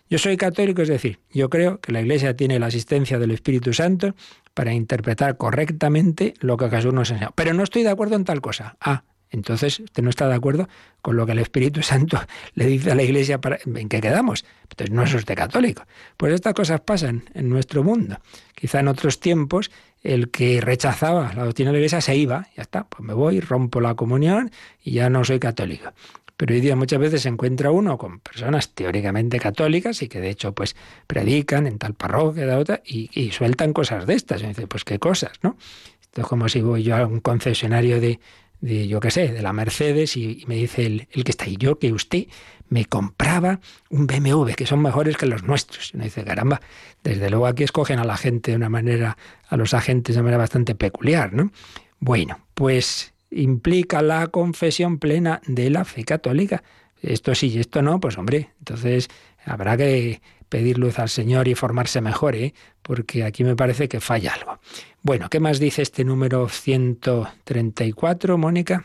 [0.09, 3.73] Yo soy católico, es decir, yo creo que la Iglesia tiene la asistencia del Espíritu
[3.73, 4.15] Santo
[4.53, 7.33] para interpretar correctamente lo que Jesús nos enseñó.
[7.35, 8.77] Pero no estoy de acuerdo en tal cosa.
[8.81, 10.69] Ah, entonces usted no está de acuerdo
[11.01, 12.21] con lo que el Espíritu Santo
[12.55, 14.45] le dice a la Iglesia para, en qué quedamos.
[14.71, 15.85] Entonces no es usted católico.
[16.17, 18.19] Pues estas cosas pasan en nuestro mundo.
[18.55, 19.71] Quizá en otros tiempos
[20.03, 23.41] el que rechazaba la doctrina de la Iglesia se iba, ya está, pues me voy,
[23.41, 24.51] rompo la comunión
[24.83, 25.93] y ya no soy católico.
[26.37, 30.31] Pero hoy día muchas veces se encuentra uno con personas teóricamente católicas y que de
[30.31, 30.75] hecho pues
[31.07, 34.43] predican en tal parroquia, de otra, y, sueltan cosas de estas.
[34.43, 35.57] Y dice, pues qué cosas, ¿no?
[36.01, 38.19] Esto es como si voy yo a un concesionario de,
[38.63, 41.79] de yo qué sé, de la Mercedes y, me dice el, que está ahí, yo
[41.79, 42.29] que usted
[42.69, 45.93] me compraba un BMW, que son mejores que los nuestros.
[45.93, 46.63] Y uno dice, caramba,
[47.03, 50.27] desde luego aquí escogen a la gente de una manera, a los agentes de una
[50.27, 51.53] manera bastante peculiar, ¿no?
[51.99, 56.63] Bueno, pues implica la confesión plena de la fe católica.
[57.03, 59.09] Esto sí y esto no, pues hombre, entonces
[59.45, 60.23] habrá que
[60.53, 62.53] pedir luz al Señor y formarse mejor, ¿eh?
[62.83, 64.59] porque aquí me parece que falla algo.
[65.01, 68.85] Bueno, ¿qué más dice este número 134, Mónica?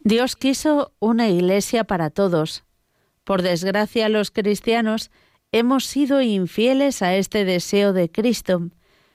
[0.00, 2.64] Dios quiso una iglesia para todos.
[3.24, 5.10] Por desgracia, los cristianos
[5.50, 8.68] hemos sido infieles a este deseo de Cristo.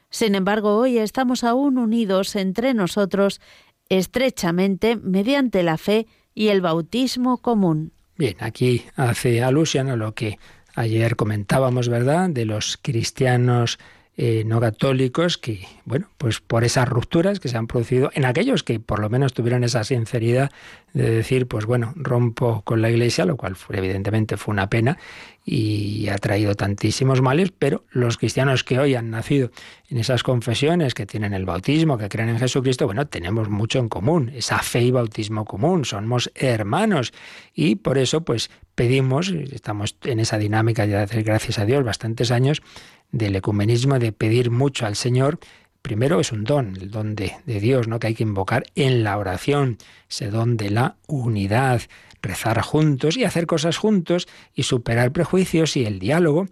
[0.09, 3.39] Sin embargo, hoy estamos aún unidos entre nosotros
[3.87, 7.93] estrechamente mediante la fe y el bautismo común.
[8.17, 10.39] Bien, aquí hace alusión a lo que
[10.77, 13.79] ayer comentábamos, ¿verdad?, de los cristianos
[14.19, 18.63] eh, no católicos que, bueno, pues por esas rupturas que se han producido en aquellos
[18.63, 20.51] que por lo menos tuvieron esa sinceridad
[20.93, 24.97] de decir, pues bueno, rompo con la Iglesia, lo cual fue, evidentemente fue una pena
[25.45, 29.51] y ha traído tantísimos males, pero los cristianos que hoy han nacido
[29.87, 33.87] en esas confesiones, que tienen el bautismo, que creen en Jesucristo, bueno, tenemos mucho en
[33.87, 37.13] común, esa fe y bautismo común, somos hermanos
[37.53, 42.31] y por eso pues pedimos, estamos en esa dinámica de hacer gracias a Dios bastantes
[42.31, 42.61] años,
[43.11, 45.39] del ecumenismo, de pedir mucho al Señor,
[45.81, 47.99] primero es un don, el don de, Dios, ¿no?
[47.99, 49.77] que hay que invocar en la oración,
[50.09, 51.81] ese don de la unidad,
[52.21, 56.47] rezar juntos y hacer cosas juntos y superar prejuicios y el diálogo.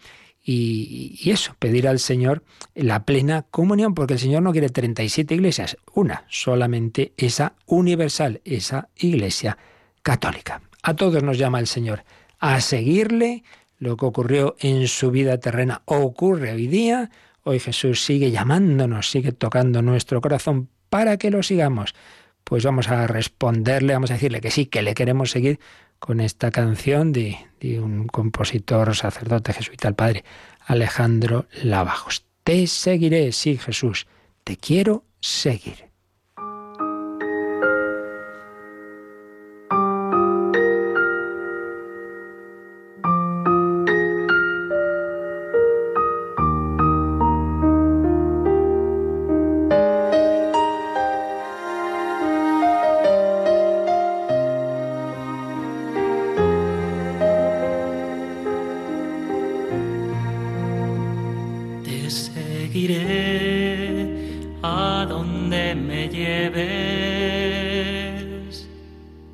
[0.47, 2.43] Y, y, eso, pedir al Señor
[2.75, 8.89] la plena comunión, porque el Señor no quiere 37 iglesias, una, solamente esa universal, esa
[8.95, 9.57] iglesia
[10.03, 10.61] católica.
[10.83, 12.03] A todos nos llama el Señor
[12.39, 13.43] a seguirle.
[13.77, 17.09] Lo que ocurrió en su vida terrena ocurre hoy día.
[17.43, 21.93] Hoy Jesús sigue llamándonos, sigue tocando nuestro corazón para que lo sigamos.
[22.43, 25.59] Pues vamos a responderle, vamos a decirle que sí, que le queremos seguir
[25.99, 27.37] con esta canción de,
[27.81, 30.23] un compositor sacerdote jesuita, el padre
[30.65, 32.25] Alejandro Lavajos.
[32.43, 34.05] Te seguiré, sí Jesús,
[34.43, 35.94] te quiero seguir.
[62.75, 64.15] iré
[64.61, 66.65] a donde me lleves,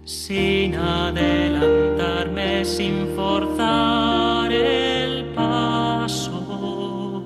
[0.06, 7.24] sin adelantarme, sin forzar el paso,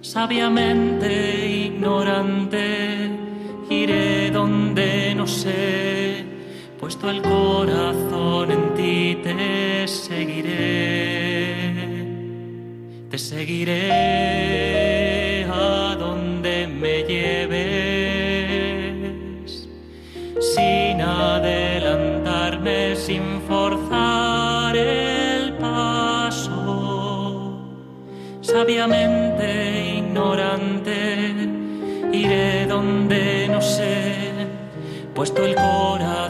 [0.00, 3.10] sabiamente ignorante,
[3.68, 6.24] iré donde no sé,
[6.80, 11.74] puesto el corazón en ti te seguiré,
[13.10, 14.47] te seguiré.
[35.18, 36.27] puesto el corazón.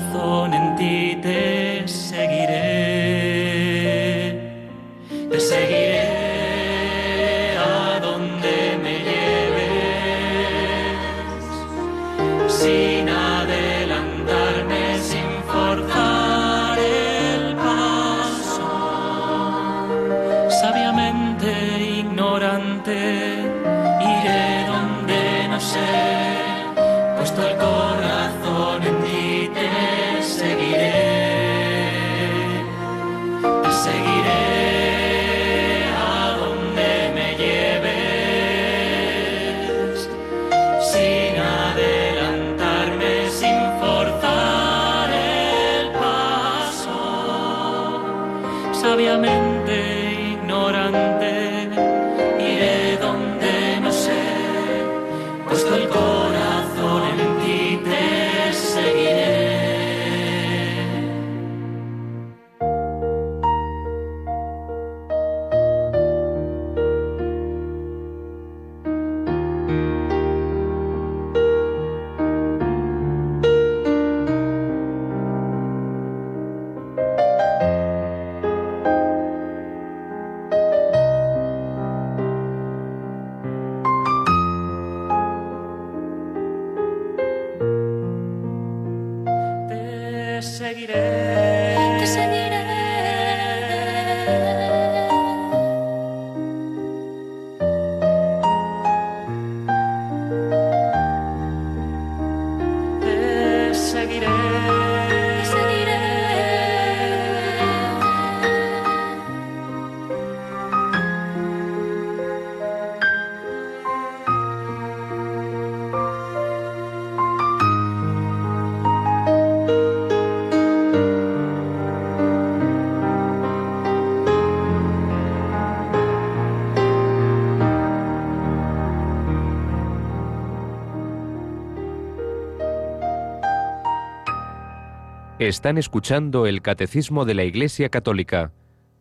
[135.48, 138.52] Están escuchando el Catecismo de la Iglesia Católica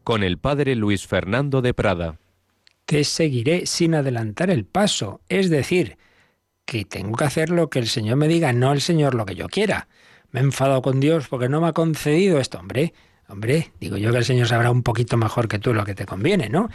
[0.05, 2.21] con el Padre Luis Fernando de Prada.
[2.85, 5.97] Te seguiré sin adelantar el paso, es decir,
[6.63, 9.35] que tengo que hacer lo que el Señor me diga, no el Señor lo que
[9.35, 9.89] yo quiera.
[10.31, 12.93] Me he enfadado con Dios porque no me ha concedido esto, hombre.
[13.27, 16.05] Hombre, digo yo que el Señor sabrá un poquito mejor que tú lo que te
[16.05, 16.69] conviene, ¿no?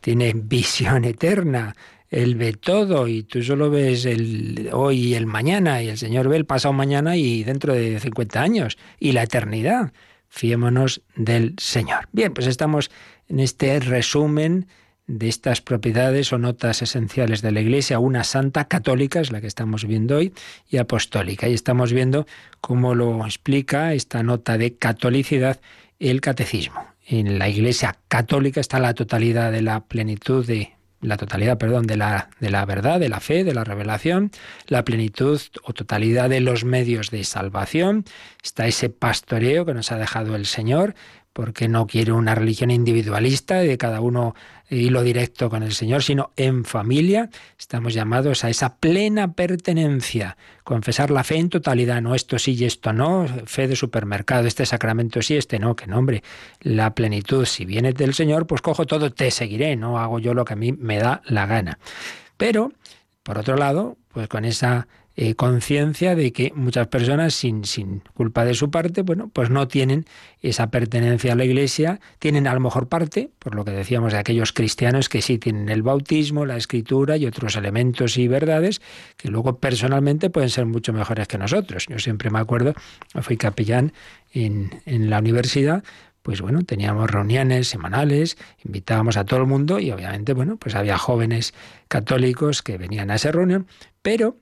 [0.00, 1.76] tiene visión eterna,
[2.10, 6.28] él ve todo y tú solo ves el hoy y el mañana y el Señor
[6.28, 9.92] ve el pasado mañana y dentro de 50 años y la eternidad.
[10.28, 12.08] Fiémonos del Señor.
[12.12, 12.90] Bien, pues estamos
[13.28, 14.66] en este resumen
[15.06, 19.46] de estas propiedades o notas esenciales de la Iglesia, una santa católica, es la que
[19.46, 20.34] estamos viendo hoy,
[20.68, 21.48] y apostólica.
[21.48, 22.26] Y estamos viendo
[22.60, 25.60] cómo lo explica esta nota de catolicidad
[25.98, 26.86] el catecismo.
[27.06, 31.96] En la Iglesia católica está la totalidad de la plenitud de la totalidad, perdón, de
[31.96, 34.30] la, de la verdad, de la fe, de la revelación,
[34.66, 38.04] la plenitud o totalidad de los medios de salvación.
[38.42, 40.94] Está ese pastoreo que nos ha dejado el Señor
[41.38, 44.34] porque no quiere una religión individualista de cada uno
[44.70, 47.30] hilo directo con el Señor, sino en familia.
[47.56, 52.64] Estamos llamados a esa plena pertenencia, confesar la fe en totalidad, no esto sí y
[52.64, 56.24] esto no, fe de supermercado, este sacramento sí, este no, que nombre,
[56.60, 60.44] la plenitud, si viene del Señor, pues cojo todo, te seguiré, no hago yo lo
[60.44, 61.78] que a mí me da la gana.
[62.36, 62.72] Pero,
[63.22, 64.88] por otro lado, pues con esa
[65.20, 69.66] eh, conciencia de que muchas personas sin, sin culpa de su parte, bueno, pues no
[69.66, 70.04] tienen
[70.42, 74.20] esa pertenencia a la Iglesia, tienen a lo mejor parte, por lo que decíamos de
[74.20, 78.80] aquellos cristianos que sí tienen el bautismo, la escritura y otros elementos y verdades
[79.16, 81.86] que luego personalmente pueden ser mucho mejores que nosotros.
[81.88, 82.74] Yo siempre me acuerdo,
[83.20, 83.92] fui capellán
[84.32, 85.82] en, en la universidad,
[86.22, 90.96] pues bueno, teníamos reuniones semanales, invitábamos a todo el mundo y obviamente, bueno, pues había
[90.96, 91.54] jóvenes
[91.88, 93.66] católicos que venían a esa reunión,
[94.00, 94.36] pero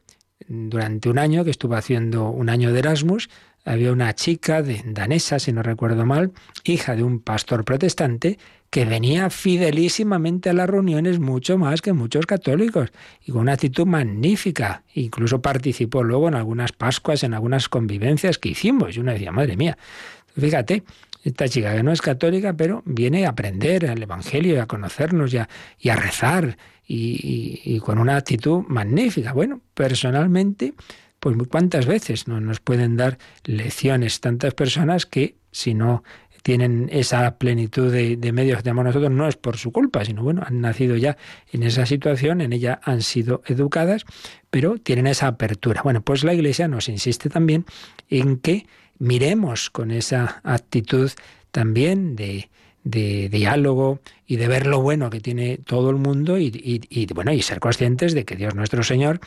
[0.47, 3.29] durante un año que estuve haciendo un año de Erasmus,
[3.65, 6.33] había una chica de, danesa, si no recuerdo mal,
[6.65, 8.39] hija de un pastor protestante,
[8.71, 12.91] que venía fidelísimamente a las reuniones mucho más que muchos católicos
[13.25, 14.83] y con una actitud magnífica.
[14.95, 18.97] Incluso participó luego en algunas Pascuas, en algunas convivencias que hicimos.
[18.97, 19.77] Y uno decía, madre mía,
[20.39, 20.85] fíjate,
[21.29, 25.35] esta chica que no es católica, pero viene a aprender el Evangelio y a conocernos
[25.35, 26.57] y a rezar
[26.87, 29.33] y, con una actitud magnífica.
[29.33, 30.75] Bueno, personalmente,
[31.19, 36.05] pues cuántas veces no nos pueden dar lecciones tantas personas que si no
[36.45, 40.45] tienen esa plenitud de, medios que tenemos nosotros, no es por su culpa, sino bueno,
[40.47, 41.17] han nacido ya
[41.51, 44.05] en esa situación, en ella han sido educadas,
[44.49, 45.83] pero tienen esa apertura.
[45.83, 47.65] Bueno, pues la Iglesia nos insiste también
[48.09, 48.69] en que
[48.99, 51.11] miremos con esa actitud
[51.51, 52.49] también de,
[52.85, 57.59] diálogo y de ver lo bueno que tiene todo el mundo y, bueno y ser
[57.59, 59.19] conscientes de que Dios nuestro Señor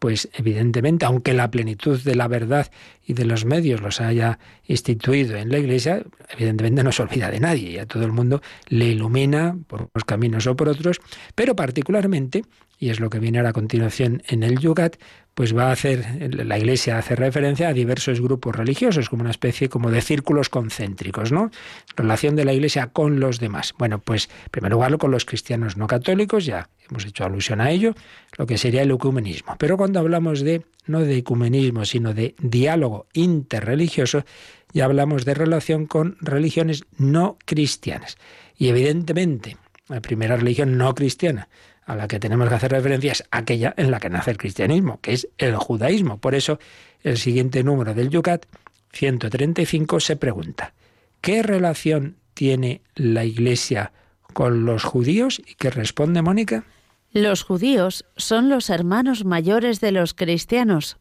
[0.00, 2.72] pues evidentemente aunque la plenitud de la verdad
[3.06, 7.38] y de los medios los haya instituido en la Iglesia evidentemente no se olvida de
[7.38, 11.00] nadie y a todo el mundo le ilumina por unos caminos o por otros
[11.36, 12.44] pero particularmente
[12.78, 14.96] y es lo que viene ahora a continuación en el Yugat,
[15.34, 19.68] pues va a hacer, la Iglesia hace referencia a diversos grupos religiosos, como una especie
[19.68, 21.50] como de círculos concéntricos, ¿no?
[21.96, 23.74] Relación de la Iglesia con los demás.
[23.76, 27.70] Bueno, pues en primer lugar con los cristianos no católicos, ya hemos hecho alusión a
[27.70, 27.94] ello,
[28.38, 29.56] lo que sería el ecumenismo.
[29.58, 34.24] Pero cuando hablamos de, no de ecumenismo, sino de diálogo interreligioso,
[34.72, 38.18] ya hablamos de relación con religiones no cristianas.
[38.56, 39.56] Y evidentemente,
[39.88, 41.48] la primera religión no cristiana
[41.86, 45.00] a la que tenemos que hacer referencia es aquella en la que nace el cristianismo,
[45.00, 46.18] que es el judaísmo.
[46.18, 46.58] Por eso,
[47.02, 48.46] el siguiente número del Yucat,
[48.92, 50.72] 135, se pregunta,
[51.20, 53.92] ¿qué relación tiene la Iglesia
[54.32, 55.40] con los judíos?
[55.46, 56.64] ¿Y qué responde Mónica?
[57.12, 60.96] Los judíos son los hermanos mayores de los cristianos,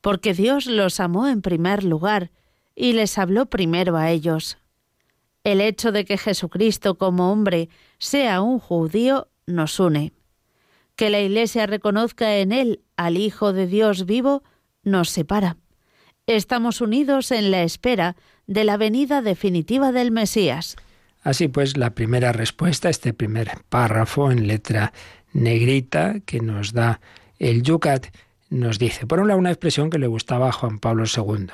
[0.00, 2.30] porque Dios los amó en primer lugar
[2.76, 4.58] y les habló primero a ellos.
[5.42, 7.68] El hecho de que Jesucristo como hombre
[7.98, 10.12] sea un judío nos une.
[10.96, 14.42] Que la Iglesia reconozca en él al Hijo de Dios vivo
[14.82, 15.56] nos separa.
[16.26, 18.16] Estamos unidos en la espera
[18.46, 20.76] de la venida definitiva del Mesías.
[21.22, 24.92] Así pues, la primera respuesta, este primer párrafo en letra
[25.32, 27.00] negrita que nos da
[27.38, 28.06] el Yucat,
[28.48, 31.48] nos dice, por un lado, una expresión que le gustaba a Juan Pablo II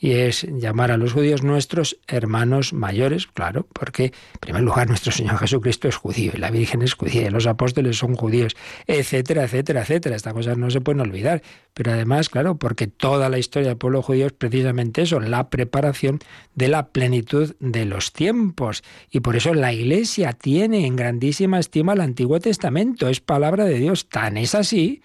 [0.00, 5.10] y es llamar a los judíos nuestros hermanos mayores, claro, porque en primer lugar nuestro
[5.10, 9.44] Señor Jesucristo es judío y la Virgen es judía y los apóstoles son judíos, etcétera,
[9.44, 10.16] etcétera, etcétera.
[10.16, 11.42] Estas cosas no se pueden olvidar,
[11.74, 16.20] pero además, claro, porque toda la historia del pueblo judío es precisamente eso, la preparación
[16.54, 18.84] de la plenitud de los tiempos.
[19.10, 23.78] Y por eso la Iglesia tiene en grandísima estima el Antiguo Testamento, es palabra de
[23.78, 25.02] Dios, tan es así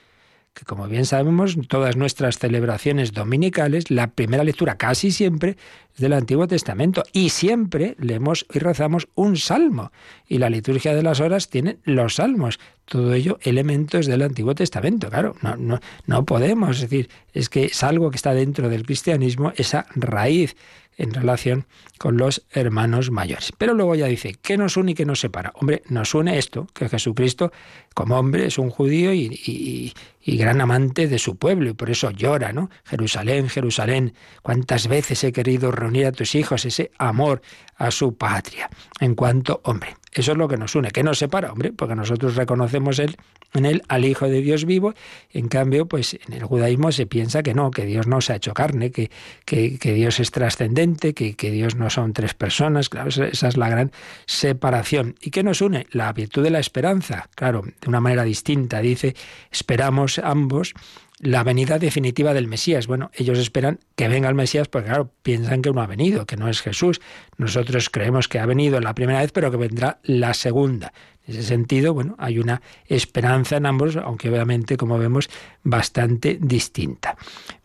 [0.54, 5.58] que como bien sabemos, todas nuestras celebraciones dominicales, la primera lectura casi siempre
[5.96, 9.92] es del Antiguo Testamento y siempre leemos y rezamos un salmo.
[10.28, 12.60] Y la liturgia de las horas tiene los salmos.
[12.86, 15.10] Todo ello elementos del Antiguo Testamento.
[15.10, 19.54] Claro, no, no, no podemos decir, es que es algo que está dentro del cristianismo,
[19.56, 20.56] esa raíz
[20.98, 21.66] en relación
[21.98, 23.52] con los hermanos mayores.
[23.58, 25.52] Pero luego ya dice, ¿qué nos une y qué nos separa?
[25.56, 27.52] Hombre, nos une esto, que Jesucristo
[27.94, 29.94] como hombre es un judío y, y,
[30.26, 32.70] gran amante de su pueblo y por eso llora, ¿no?
[32.86, 37.42] Jerusalén, Jerusalén, cuántas veces he querido reunir a tus hijos, ese amor
[37.78, 38.70] a su patria.
[39.00, 40.92] En cuanto, hombre, eso es lo que nos une.
[40.92, 41.52] ¿Qué nos separa?
[41.52, 44.94] Hombre, porque nosotros reconocemos en él al Hijo de Dios vivo.
[45.32, 48.36] En cambio, pues en el judaísmo se piensa que no, que Dios no se ha
[48.36, 49.10] hecho carne, que,
[49.46, 52.90] que, Dios es trascendente, que, que, Dios no son tres personas.
[52.90, 53.92] Claro, esa es la gran
[54.28, 55.16] separación.
[55.20, 55.88] ¿Y qué nos une?
[55.92, 57.30] La virtud de la esperanza.
[57.34, 58.82] Claro, de una manera distinta.
[58.82, 59.16] Dice,
[59.52, 60.74] esperamos ambos
[61.20, 62.86] la venida definitiva del Mesías.
[62.88, 66.36] Bueno, ellos esperan que venga el Mesías porque, claro, piensan que no ha venido, que
[66.36, 67.00] no es Jesús.
[67.38, 70.92] Nosotros creemos que ha venido la primera vez, pero que vendrá la segunda.
[71.26, 75.30] En ese sentido, bueno, hay una esperanza en ambos, aunque obviamente, como vemos,
[75.64, 77.16] bastante distinta.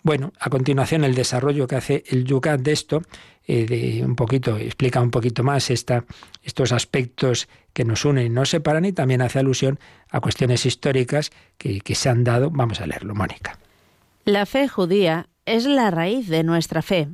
[0.05, 3.03] Bueno, a continuación el desarrollo que hace el Yucat de esto,
[3.51, 6.05] eh, de un poquito, explica un poquito más esta,
[6.43, 9.81] estos aspectos que nos unen y nos separan y también hace alusión
[10.11, 12.51] a cuestiones históricas que, que se han dado.
[12.51, 13.59] Vamos a leerlo, Mónica.
[14.27, 17.09] La fe judía es la raíz de nuestra fe.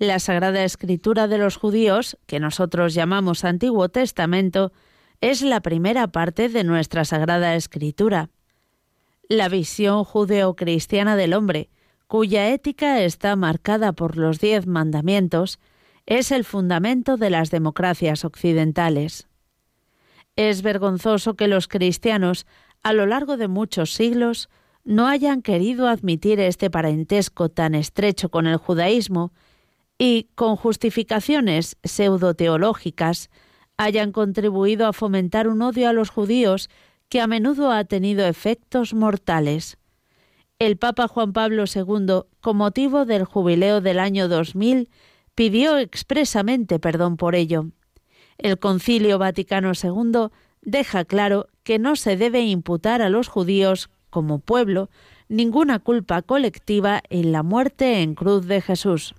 [0.00, 4.72] La Sagrada Escritura de los judíos, que nosotros llamamos Antiguo Testamento,
[5.20, 8.30] es la primera parte de nuestra Sagrada Escritura.
[9.28, 11.70] La visión judeocristiana del hombre,
[12.10, 15.60] cuya ética está marcada por los diez mandamientos,
[16.06, 19.28] es el fundamento de las democracias occidentales.
[20.34, 22.48] Es vergonzoso que los cristianos,
[22.82, 24.48] a lo largo de muchos siglos,
[24.82, 29.32] no hayan querido admitir este parentesco tan estrecho con el judaísmo
[29.96, 33.30] y, con justificaciones pseudoteológicas,
[33.76, 36.70] hayan contribuido a fomentar un odio a los judíos
[37.08, 39.78] que a menudo ha tenido efectos mortales.
[40.60, 44.90] El Papa Juan Pablo II, con motivo del jubileo del año 2000,
[45.34, 47.68] pidió expresamente perdón por ello.
[48.36, 50.28] El Concilio Vaticano II
[50.60, 54.90] deja claro que no se debe imputar a los judíos, como pueblo,
[55.30, 59.14] ninguna culpa colectiva en la muerte en cruz de Jesús.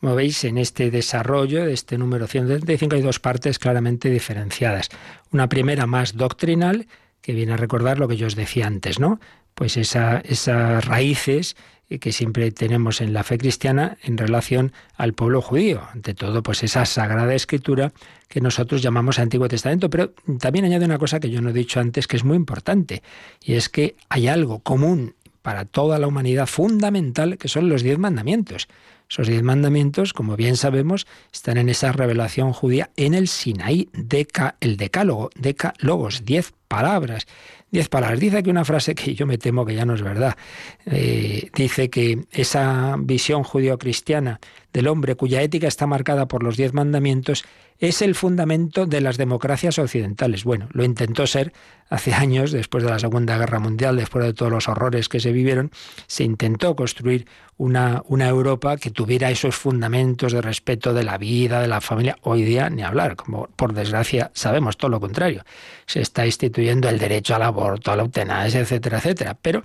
[0.00, 4.90] Como veis, en este desarrollo de este número 135 hay dos partes claramente diferenciadas.
[5.32, 6.86] Una primera más doctrinal,
[7.20, 9.18] que viene a recordar lo que yo os decía antes, ¿no?
[9.54, 11.56] Pues esas raíces
[12.00, 15.82] que siempre tenemos en la fe cristiana en relación al pueblo judío.
[15.92, 17.92] Ante todo, pues esa sagrada escritura
[18.28, 19.90] que nosotros llamamos Antiguo Testamento.
[19.90, 23.02] Pero también añade una cosa que yo no he dicho antes que es muy importante,
[23.42, 27.98] y es que hay algo común para toda la humanidad fundamental que son los diez
[27.98, 28.68] mandamientos.
[29.10, 34.56] Esos diez mandamientos, como bien sabemos, están en esa revelación judía en el Sinaí, deca,
[34.60, 37.26] el decálogo, decálogos, diez palabras.
[37.72, 38.20] Diez palabras.
[38.20, 40.36] Dice aquí una frase que yo me temo que ya no es verdad.
[40.84, 44.40] Eh, dice que esa visión judío-cristiana
[44.74, 47.46] del hombre cuya ética está marcada por los diez mandamientos
[47.82, 50.44] es el fundamento de las democracias occidentales.
[50.44, 51.52] Bueno, lo intentó ser
[51.90, 55.32] hace años, después de la Segunda Guerra Mundial, después de todos los horrores que se
[55.32, 55.72] vivieron,
[56.06, 57.26] se intentó construir
[57.56, 62.16] una, una Europa que tuviera esos fundamentos de respeto de la vida, de la familia.
[62.22, 65.44] Hoy día ni hablar, como por desgracia sabemos todo lo contrario.
[65.86, 69.36] Se está instituyendo el derecho al aborto, a la eutanasia, etcétera, etcétera.
[69.40, 69.64] Pero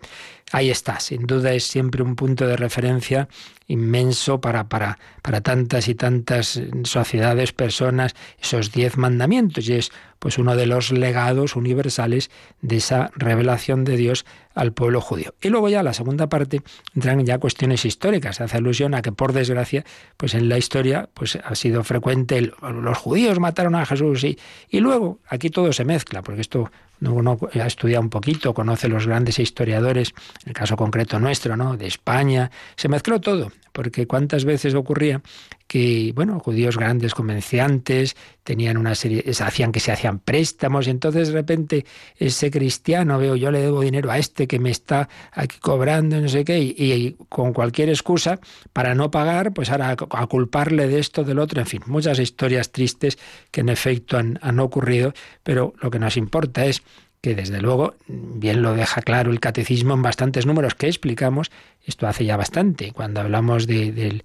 [0.52, 3.30] ahí está, sin duda es siempre un punto de referencia
[3.68, 8.07] inmenso para, para, para tantas y tantas sociedades, personas,
[8.42, 12.32] esos diez mandamientos, y es pues uno de los legados universales
[12.62, 15.36] de esa revelación de Dios al pueblo judío.
[15.42, 16.62] Y luego ya la segunda parte
[16.96, 19.86] entran ya cuestiones históricas, hace alusión a que por desgracia,
[20.18, 24.38] pues en la historia pues ha sido frecuente los judíos mataron a Jesús y,
[24.70, 29.06] y luego aquí todo se mezcla, porque esto uno ha estudiado un poquito, conoce los
[29.06, 31.78] grandes historiadores, en el caso concreto nuestro, ¿no?
[31.78, 35.22] De España, se mezcló todo, porque cuántas veces ocurría
[35.68, 41.28] que, bueno, judíos grandes comerciantes tenían una serie, hacían que se hacían préstamos y entonces
[41.28, 45.60] de repente ese cristiano, veo, yo le debo dinero a este que me está aquí
[45.60, 48.40] cobrando, no sé qué, y, con cualquier excusa
[48.74, 52.72] para no pagar, pues ahora a, culparle de esto, del otro, en fin, muchas historias
[52.72, 53.20] tristes
[53.52, 55.14] que en efecto han, han ocurrido,
[55.44, 56.82] pero lo que nos importa es
[57.28, 61.52] que desde luego, bien lo deja claro el catecismo en bastantes números que explicamos,
[61.86, 64.22] esto hace ya bastante, cuando hablamos de,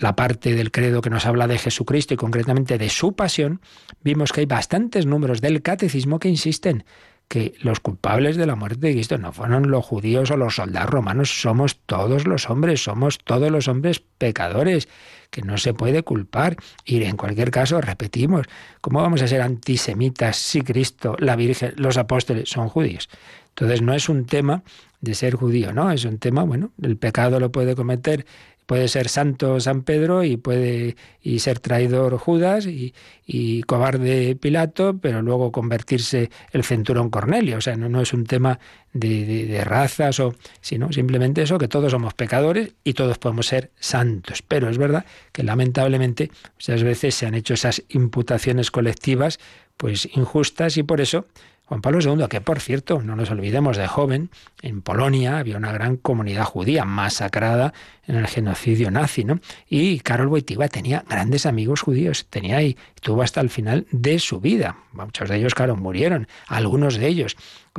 [0.00, 3.60] la parte del credo que nos habla de Jesucristo y concretamente de su pasión,
[4.02, 6.84] vimos que hay bastantes números del catecismo que insisten
[7.28, 10.90] que los culpables de la muerte de Cristo no fueron los judíos o los soldados
[10.90, 14.88] romanos, somos todos los hombres, somos todos los hombres pecadores,
[15.30, 16.56] que no se puede culpar.
[16.84, 18.46] Y en cualquier caso, repetimos,
[18.80, 23.08] ¿cómo vamos a ser antisemitas si Cristo, la Virgen, los apóstoles son judíos?
[23.48, 24.62] Entonces no es un tema
[25.00, 25.90] de ser judío, ¿no?
[25.90, 28.26] Es un tema, bueno, el pecado lo puede cometer
[28.66, 32.92] puede ser santo San Pedro y puede y ser traidor Judas y,
[33.62, 37.58] cobarde Pilato, pero luego convertirse el centurón Cornelio.
[37.58, 38.58] O sea, no, no es un tema
[38.92, 44.42] de, razas o sino simplemente eso, que todos somos pecadores y todos podemos ser santos.
[44.42, 49.38] Pero es verdad que lamentablemente muchas veces se han hecho esas imputaciones colectivas
[49.76, 51.26] pues injustas y por eso
[51.66, 54.30] Juan Pablo II, que por cierto, no nos olvidemos de joven,
[54.62, 57.74] en Polonia había una gran comunidad judía masacrada
[58.06, 59.40] en el genocidio nazi, ¿no?
[59.68, 64.40] Y Karol Wojtyła tenía grandes amigos judíos, tenía y tuvo hasta el final de su
[64.40, 64.76] vida.
[64.92, 67.36] Muchos de ellos, claro, murieron, algunos de ellos.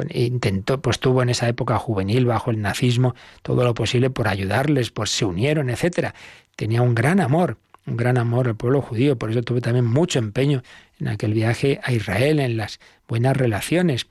[0.10, 4.92] Intentó, pues tuvo en esa época juvenil bajo el nazismo todo lo posible por ayudarles,
[4.92, 6.14] pues se unieron, etcétera.
[6.58, 7.58] Tenía un gran amor
[7.88, 10.62] un gran amor al pueblo judío, por eso tuve también mucho empeño
[11.00, 14.08] en aquel viaje a Israel, en las buenas relaciones.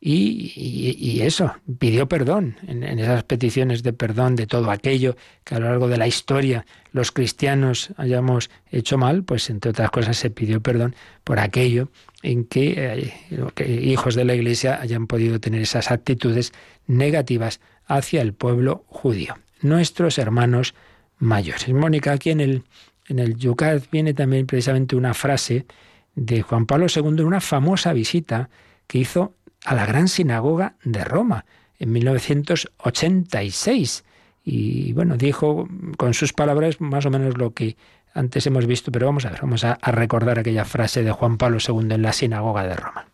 [0.00, 5.66] Y, eso, pidió perdón en, esas peticiones de perdón de todo aquello que a lo
[5.66, 10.60] largo de la historia los cristianos hayamos hecho mal, pues entre otras cosas se pidió
[10.60, 11.88] perdón por aquello
[12.22, 16.52] en que, eh, hijos de la Iglesia hayan podido tener esas actitudes
[16.86, 20.74] negativas hacia el pueblo judío, nuestros hermanos
[21.18, 21.68] mayores.
[21.68, 22.62] Mónica, aquí en el
[23.08, 25.66] en el Yucat viene también precisamente una frase
[26.18, 28.50] de Juan Pablo II en una famosa visita
[28.86, 31.46] que hizo a la Gran Sinagoga de Roma
[31.78, 34.04] en 1986.
[34.44, 37.76] Y bueno, dijo con sus palabras más o menos lo que
[38.14, 41.38] antes hemos visto, pero vamos a ver, vamos a, a recordar aquella frase de Juan
[41.38, 43.06] Pablo II en la Sinagoga de Roma.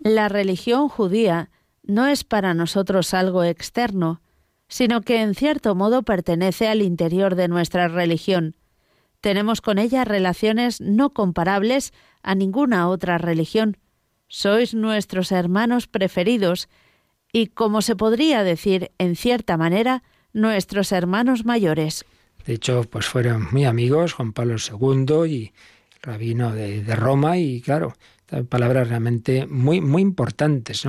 [0.00, 1.50] La religión judía
[1.84, 4.20] no es para nosotros algo externo,
[4.68, 8.56] sino que en cierto modo pertenece al interior de nuestra religión
[9.22, 13.76] tenemos con ella relaciones no comparables a ninguna otra religión.
[14.28, 16.68] Sois nuestros hermanos preferidos
[17.32, 20.02] y, como se podría decir en cierta manera,
[20.32, 22.04] nuestros hermanos mayores.
[22.46, 25.52] De hecho, pues fueron muy amigos Juan Pablo II y
[26.02, 27.94] rabino de, Roma y claro,
[28.48, 30.84] palabras realmente muy, muy importantes.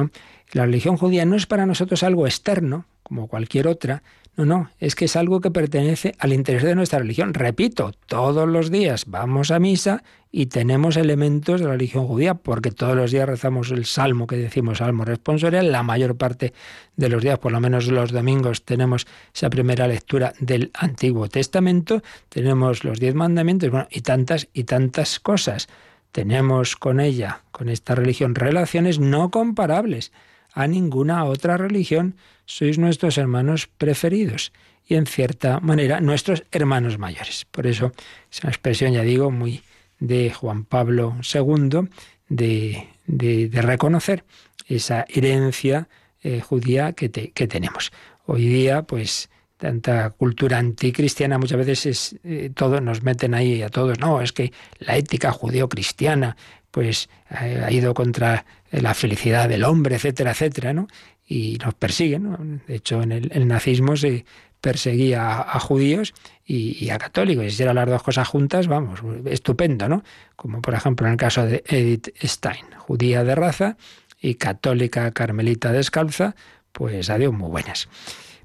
[0.52, 4.02] La religión judía no es para nosotros algo externo, como cualquier otra,
[4.36, 7.36] no, no, es que es algo que pertenece al interés de nuestra religión.
[7.36, 12.72] Repito, todos los días vamos a misa y tenemos elementos de la religión judía, porque
[12.72, 16.52] todos los días rezamos el salmo que decimos salmo responsorial, la mayor parte
[16.96, 19.06] de los días, por lo menos los domingos, tenemos
[19.36, 25.20] esa primera lectura del Antiguo Testamento, tenemos los diez mandamientos, bueno, y tantas y tantas
[25.20, 25.68] cosas.
[26.12, 30.12] Tenemos con ella, con esta religión, relaciones no comparables
[30.54, 32.16] a ninguna otra religión
[32.46, 34.52] sois nuestros hermanos preferidos
[34.86, 37.46] y en cierta manera nuestros hermanos mayores.
[37.50, 37.92] Por eso
[38.32, 39.64] es una expresión, ya digo, muy
[40.00, 41.88] de Juan Pablo II,
[42.28, 44.26] de, de, reconocer
[44.68, 45.88] esa herencia
[46.22, 47.92] eh, judía que, que, tenemos.
[48.26, 53.70] Hoy día, pues, tanta cultura anticristiana, muchas veces es, eh, todo, nos meten ahí a
[53.70, 56.36] todos, no, es que la ética judío-cristiana,
[56.72, 60.88] pues, ha ido contra la felicidad del hombre, etcétera, etcétera, ¿no?
[61.28, 62.62] Y nos persiguen.
[62.68, 64.26] De hecho, en el, nazismo se
[64.62, 66.14] perseguía a, judíos
[66.46, 67.46] y, a católicos.
[67.46, 70.04] Y si eran las dos cosas juntas, vamos, estupendo, ¿no?
[70.36, 73.78] Como por ejemplo en el caso de Edith Stein, judía de raza
[74.22, 76.36] y católica carmelita descalza,
[76.72, 77.90] pues adiós muy buenas.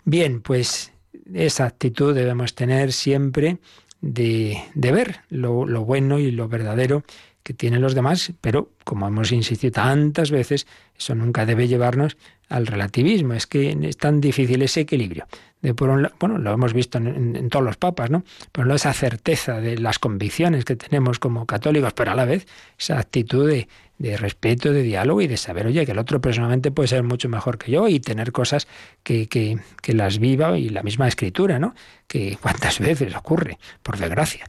[0.05, 0.93] Bien, pues
[1.35, 3.59] esa actitud debemos tener siempre
[4.01, 7.05] de, de ver lo bueno y lo verdadero
[7.43, 10.67] que tienen los demás, pero como hemos insistido tantas veces,
[10.99, 12.17] eso nunca debe llevarnos
[12.49, 13.35] al relativismo.
[13.35, 15.27] Es que es tan difícil ese equilibrio.
[15.61, 18.23] De por bueno, lo hemos visto en, todos los papas, ¿no?
[18.53, 22.47] Por un esa certeza de las convicciones que tenemos como católicos, pero a la vez
[22.79, 26.89] esa actitud de, respeto, de diálogo y de saber, oye, que el otro personalmente puede
[26.89, 28.69] ser mucho mejor que yo y tener cosas
[29.03, 31.75] que, que las viva y la misma escritura, ¿no?
[32.07, 34.47] Que cuántas veces ocurre, por desgracia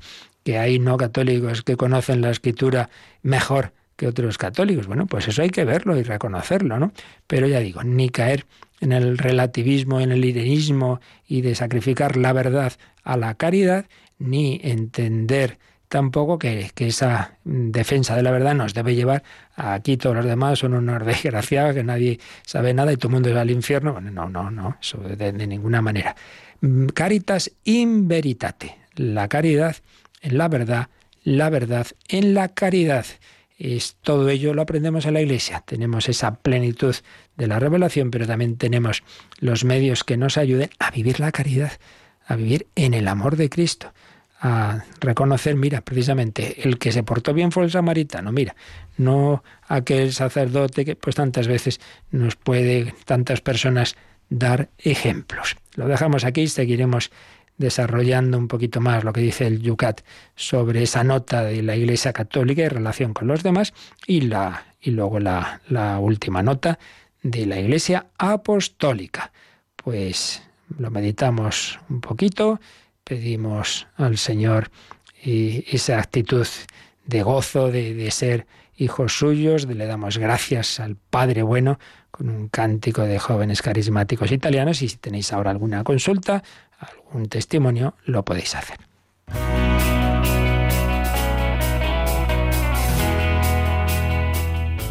[0.49, 2.89] que hay no católicos que conocen la escritura
[3.21, 4.87] mejor que otros católicos.
[4.87, 6.91] Bueno, pues eso hay que verlo y reconocerlo, ¿no?
[7.27, 8.47] Pero ya digo, ni caer
[8.81, 12.73] en el relativismo, en el irenismo y de sacrificar la verdad
[13.03, 13.85] a la caridad,
[14.17, 19.21] ni entender tampoco que, esa defensa de la verdad nos debe llevar
[19.55, 23.13] a aquí todos los demás son unos desgraciados, que nadie sabe nada y todo el
[23.13, 23.93] mundo es al infierno.
[23.93, 26.15] Bueno, no, no, no, eso de ninguna manera.
[26.61, 28.79] Mm, caritas in veritate.
[28.95, 29.75] La caridad
[30.21, 30.89] en la verdad,
[31.23, 33.05] la verdad en la caridad.
[33.57, 35.63] Es, todo ello lo aprendemos en la Iglesia.
[35.65, 36.95] Tenemos esa plenitud
[37.35, 39.03] de la revelación, pero también tenemos
[39.39, 41.73] los medios que nos ayuden a vivir la caridad,
[42.25, 43.91] a vivir en el amor de Cristo,
[44.39, 48.55] a reconocer, mira, precisamente el que se portó bien fue el samaritano, mira,
[48.97, 53.97] no aquel sacerdote que pues tantas veces nos puede tantas personas
[54.29, 55.57] dar ejemplos.
[55.75, 57.11] Lo dejamos aquí, seguiremos
[57.59, 60.01] desarrollando un poquito más lo que dice el Yucat
[60.35, 63.73] sobre esa nota de la Iglesia Católica en relación con los demás
[64.07, 66.79] y, la, y luego la, la última nota
[67.21, 69.31] de la Iglesia Apostólica.
[69.75, 70.41] Pues
[70.77, 72.59] lo meditamos un poquito,
[73.03, 74.71] pedimos al Señor
[75.21, 76.47] esa actitud
[77.05, 78.47] de gozo, de, de ser
[78.77, 81.77] hijos suyos, le damos gracias al Padre Bueno
[82.11, 86.41] con un cántico de jóvenes carismáticos italianos y si tenéis ahora alguna consulta,
[86.79, 88.77] algún testimonio, lo podéis hacer.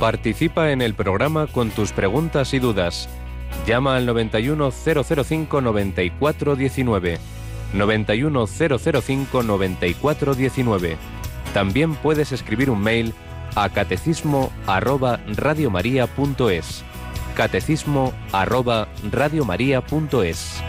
[0.00, 3.08] Participa en el programa con tus preguntas y dudas.
[3.66, 7.18] Llama al 91005 9419.
[7.74, 10.96] 91005 9419.
[11.52, 13.12] También puedes escribir un mail
[13.56, 16.84] a catecismo arroba radiomaria.es.
[17.34, 20.62] Catecismo arroba radiomaria.es.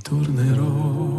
[0.00, 1.09] ritornerò.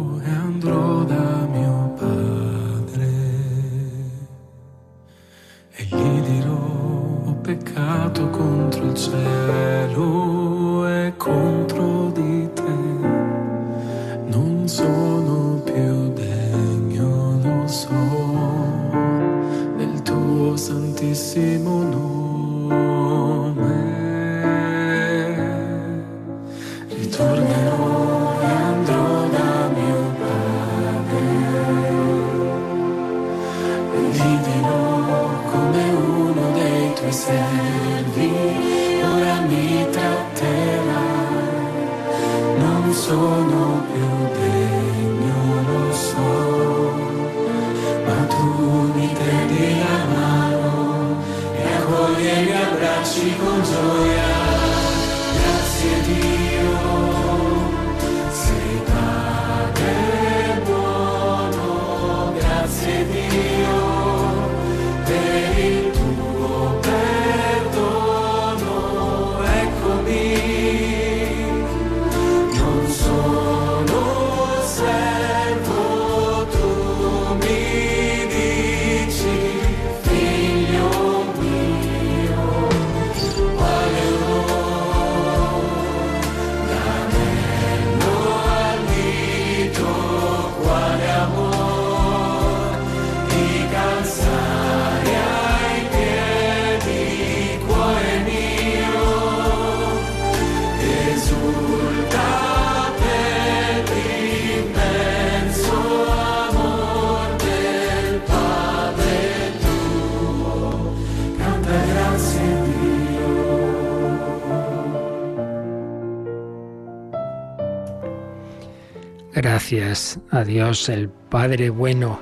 [119.72, 122.20] Gracias a Dios, el Padre bueno,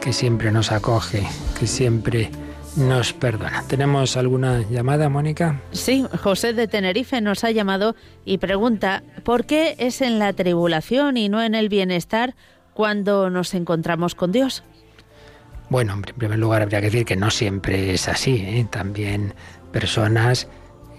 [0.00, 1.26] que siempre nos acoge,
[1.58, 2.30] que siempre
[2.76, 3.64] nos perdona.
[3.66, 5.60] ¿Tenemos alguna llamada, Mónica?
[5.72, 11.16] Sí, José de Tenerife nos ha llamado y pregunta, ¿por qué es en la tribulación
[11.16, 12.36] y no en el bienestar
[12.74, 14.62] cuando nos encontramos con Dios?
[15.70, 18.36] Bueno, en primer lugar habría que decir que no siempre es así.
[18.36, 18.68] ¿eh?
[18.70, 19.34] También
[19.72, 20.46] personas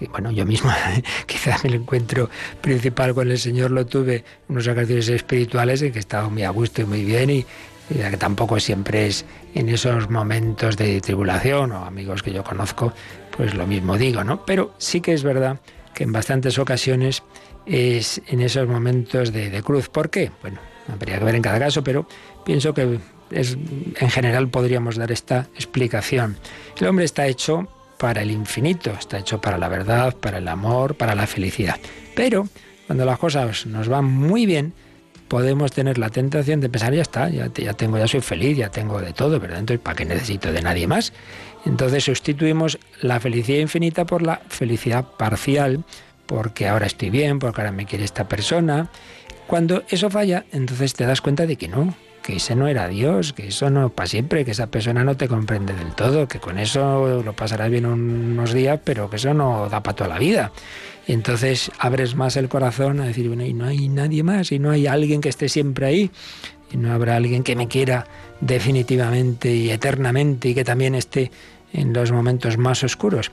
[0.00, 0.70] y bueno, yo mismo
[1.26, 2.30] quizás el encuentro
[2.60, 6.50] principal con el Señor lo tuve en unos ocasiones espirituales en que estaba muy a
[6.50, 7.46] gusto y muy bien y,
[7.88, 9.24] que tampoco siempre es
[9.54, 12.92] en esos momentos de tribulación o amigos que yo conozco,
[13.36, 14.44] pues lo mismo digo, ¿no?
[14.44, 15.60] Pero sí que es verdad
[15.94, 17.22] que en bastantes ocasiones
[17.64, 19.88] es en esos momentos de, de cruz.
[19.88, 20.32] ¿Por qué?
[20.42, 20.58] Bueno,
[20.92, 22.08] habría que ver en cada caso, pero
[22.44, 22.98] pienso que
[23.30, 23.56] es,
[23.98, 26.36] en general podríamos dar esta explicación.
[26.80, 27.68] El hombre está hecho
[27.98, 31.78] para el infinito, está hecho para la verdad, para el amor, para la felicidad.
[32.14, 32.48] Pero
[32.86, 34.72] cuando las cosas nos van muy bien,
[35.28, 39.00] podemos tener la tentación de pensar, ya está, ya, tengo, ya soy feliz, ya tengo
[39.00, 39.58] de todo, ¿verdad?
[39.58, 41.12] Entonces, ¿para qué necesito de nadie más?
[41.64, 45.84] Entonces sustituimos la felicidad infinita por la felicidad parcial,
[46.26, 48.88] porque ahora estoy bien, porque ahora me quiere esta persona.
[49.46, 51.94] Cuando eso falla, entonces te das cuenta de que no,
[52.26, 55.28] que ese no era Dios, que eso no para siempre, que esa persona no te
[55.28, 59.68] comprende del todo, que con eso lo pasarás bien unos días, pero que eso no
[59.68, 60.50] da para toda la vida.
[61.06, 64.58] Y entonces abres más el corazón a decir, bueno, y no hay nadie más, y
[64.58, 66.10] no hay alguien que esté siempre ahí,
[66.72, 68.08] y no habrá alguien que me quiera
[68.40, 71.30] definitivamente y eternamente y que también esté
[71.72, 73.30] en los momentos más oscuros.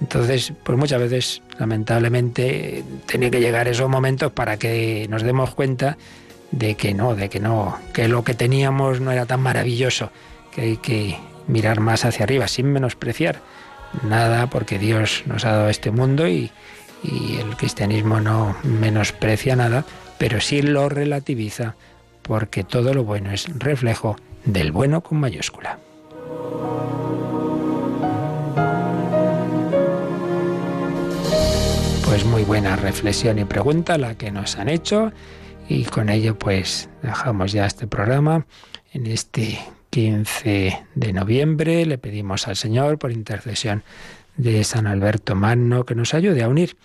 [0.00, 5.98] Entonces, pues muchas veces, lamentablemente, tiene que llegar esos momentos para que nos demos cuenta
[6.52, 10.10] de que no, de que no, que lo que teníamos no era tan maravilloso,
[10.54, 13.40] que hay que mirar más hacia arriba, sin menospreciar
[14.02, 16.50] nada porque Dios nos ha dado este mundo y,
[17.02, 19.86] el cristianismo no menosprecia nada,
[20.18, 21.74] pero sí lo relativiza
[22.20, 25.78] porque todo lo bueno es reflejo del bueno con mayúscula.
[32.04, 35.10] Pues muy buena reflexión y pregunta la que nos han hecho
[35.70, 38.44] y con ello pues dejamos ya este programa
[38.92, 39.60] en este
[39.90, 41.86] 15 de noviembre.
[41.86, 43.84] Le pedimos al Señor por intercesión
[44.36, 46.76] de San Alberto Magno que nos ayude a unir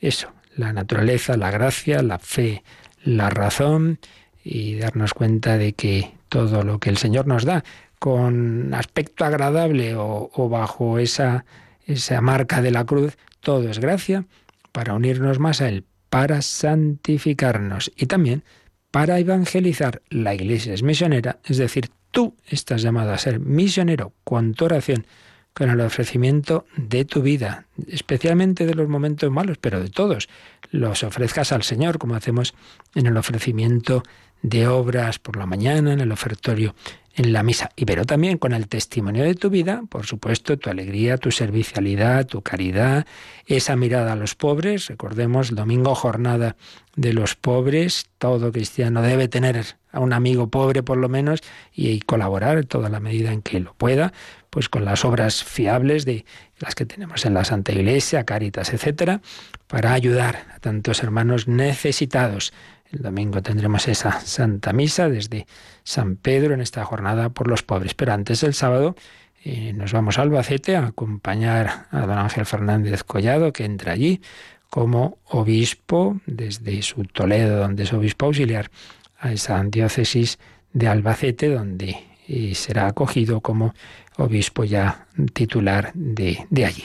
[0.00, 2.64] eso, la naturaleza, la gracia, la fe,
[3.04, 3.98] la razón
[4.42, 7.62] y darnos cuenta de que todo lo que el Señor nos da
[7.98, 11.44] con aspecto agradable o, bajo esa,
[11.84, 14.24] esa marca de la cruz, todo es gracia
[14.72, 18.44] para unirnos más a Él, para santificarnos y también
[18.90, 20.02] para evangelizar.
[20.10, 25.06] La iglesia es misionera, es decir, tú estás llamado a ser misionero con tu oración,
[25.54, 30.28] con el ofrecimiento de tu vida, especialmente de los momentos malos, pero de todos.
[30.70, 32.54] Los ofrezcas al Señor, como hacemos
[32.94, 34.02] en el ofrecimiento
[34.42, 36.74] de obras por la mañana, en el ofertorio
[37.20, 37.70] en la misa.
[37.76, 42.26] Y pero también con el testimonio de tu vida, por supuesto, tu alegría, tu servicialidad,
[42.26, 43.06] tu caridad,
[43.46, 44.88] esa mirada a los pobres.
[44.88, 46.56] Recordemos, domingo jornada
[46.96, 48.06] de los pobres.
[48.16, 51.40] Todo cristiano debe tener a un amigo pobre por lo menos
[51.74, 54.14] y, colaborar en toda la medida en que lo pueda,
[54.48, 56.24] pues con las obras fiables de
[56.58, 59.20] las que tenemos en la Santa Iglesia, Caritas, etcétera,
[59.66, 62.54] para ayudar a tantos hermanos necesitados.
[62.92, 65.46] El domingo tendremos esa Santa Misa desde
[65.84, 67.94] San Pedro en esta jornada por los pobres.
[67.94, 68.96] Pero antes del sábado
[69.44, 74.20] eh, nos vamos a Albacete a acompañar a don Ángel Fernández Collado, que entra allí
[74.68, 78.70] como obispo desde su Toledo, donde es obispo auxiliar,
[79.18, 80.38] a esa diócesis
[80.72, 83.74] de Albacete, donde eh, será acogido como
[84.16, 86.84] obispo ya titular de allí.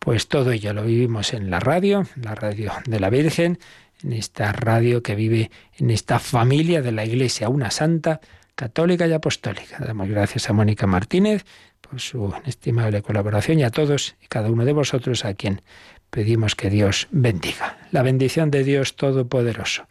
[0.00, 3.58] Pues todo ello lo vivimos en la radio, la radio de la Virgen,
[4.02, 8.20] en esta radio que vive en esta familia de la Iglesia, una santa,
[8.54, 9.78] católica y apostólica.
[9.78, 11.44] Damos gracias a Mónica Martínez
[11.80, 15.62] por su estimable colaboración y a todos y cada uno de vosotros a quien
[16.10, 17.78] pedimos que Dios bendiga.
[17.90, 19.86] La bendición de Dios Todopoderoso,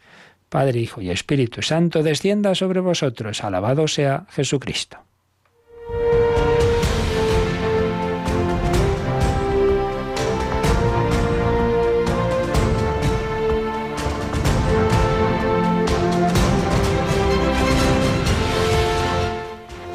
[0.49, 3.43] Padre, Hijo y Espíritu Santo, descienda sobre vosotros.
[3.43, 5.08] Alabado sea Jesucristo.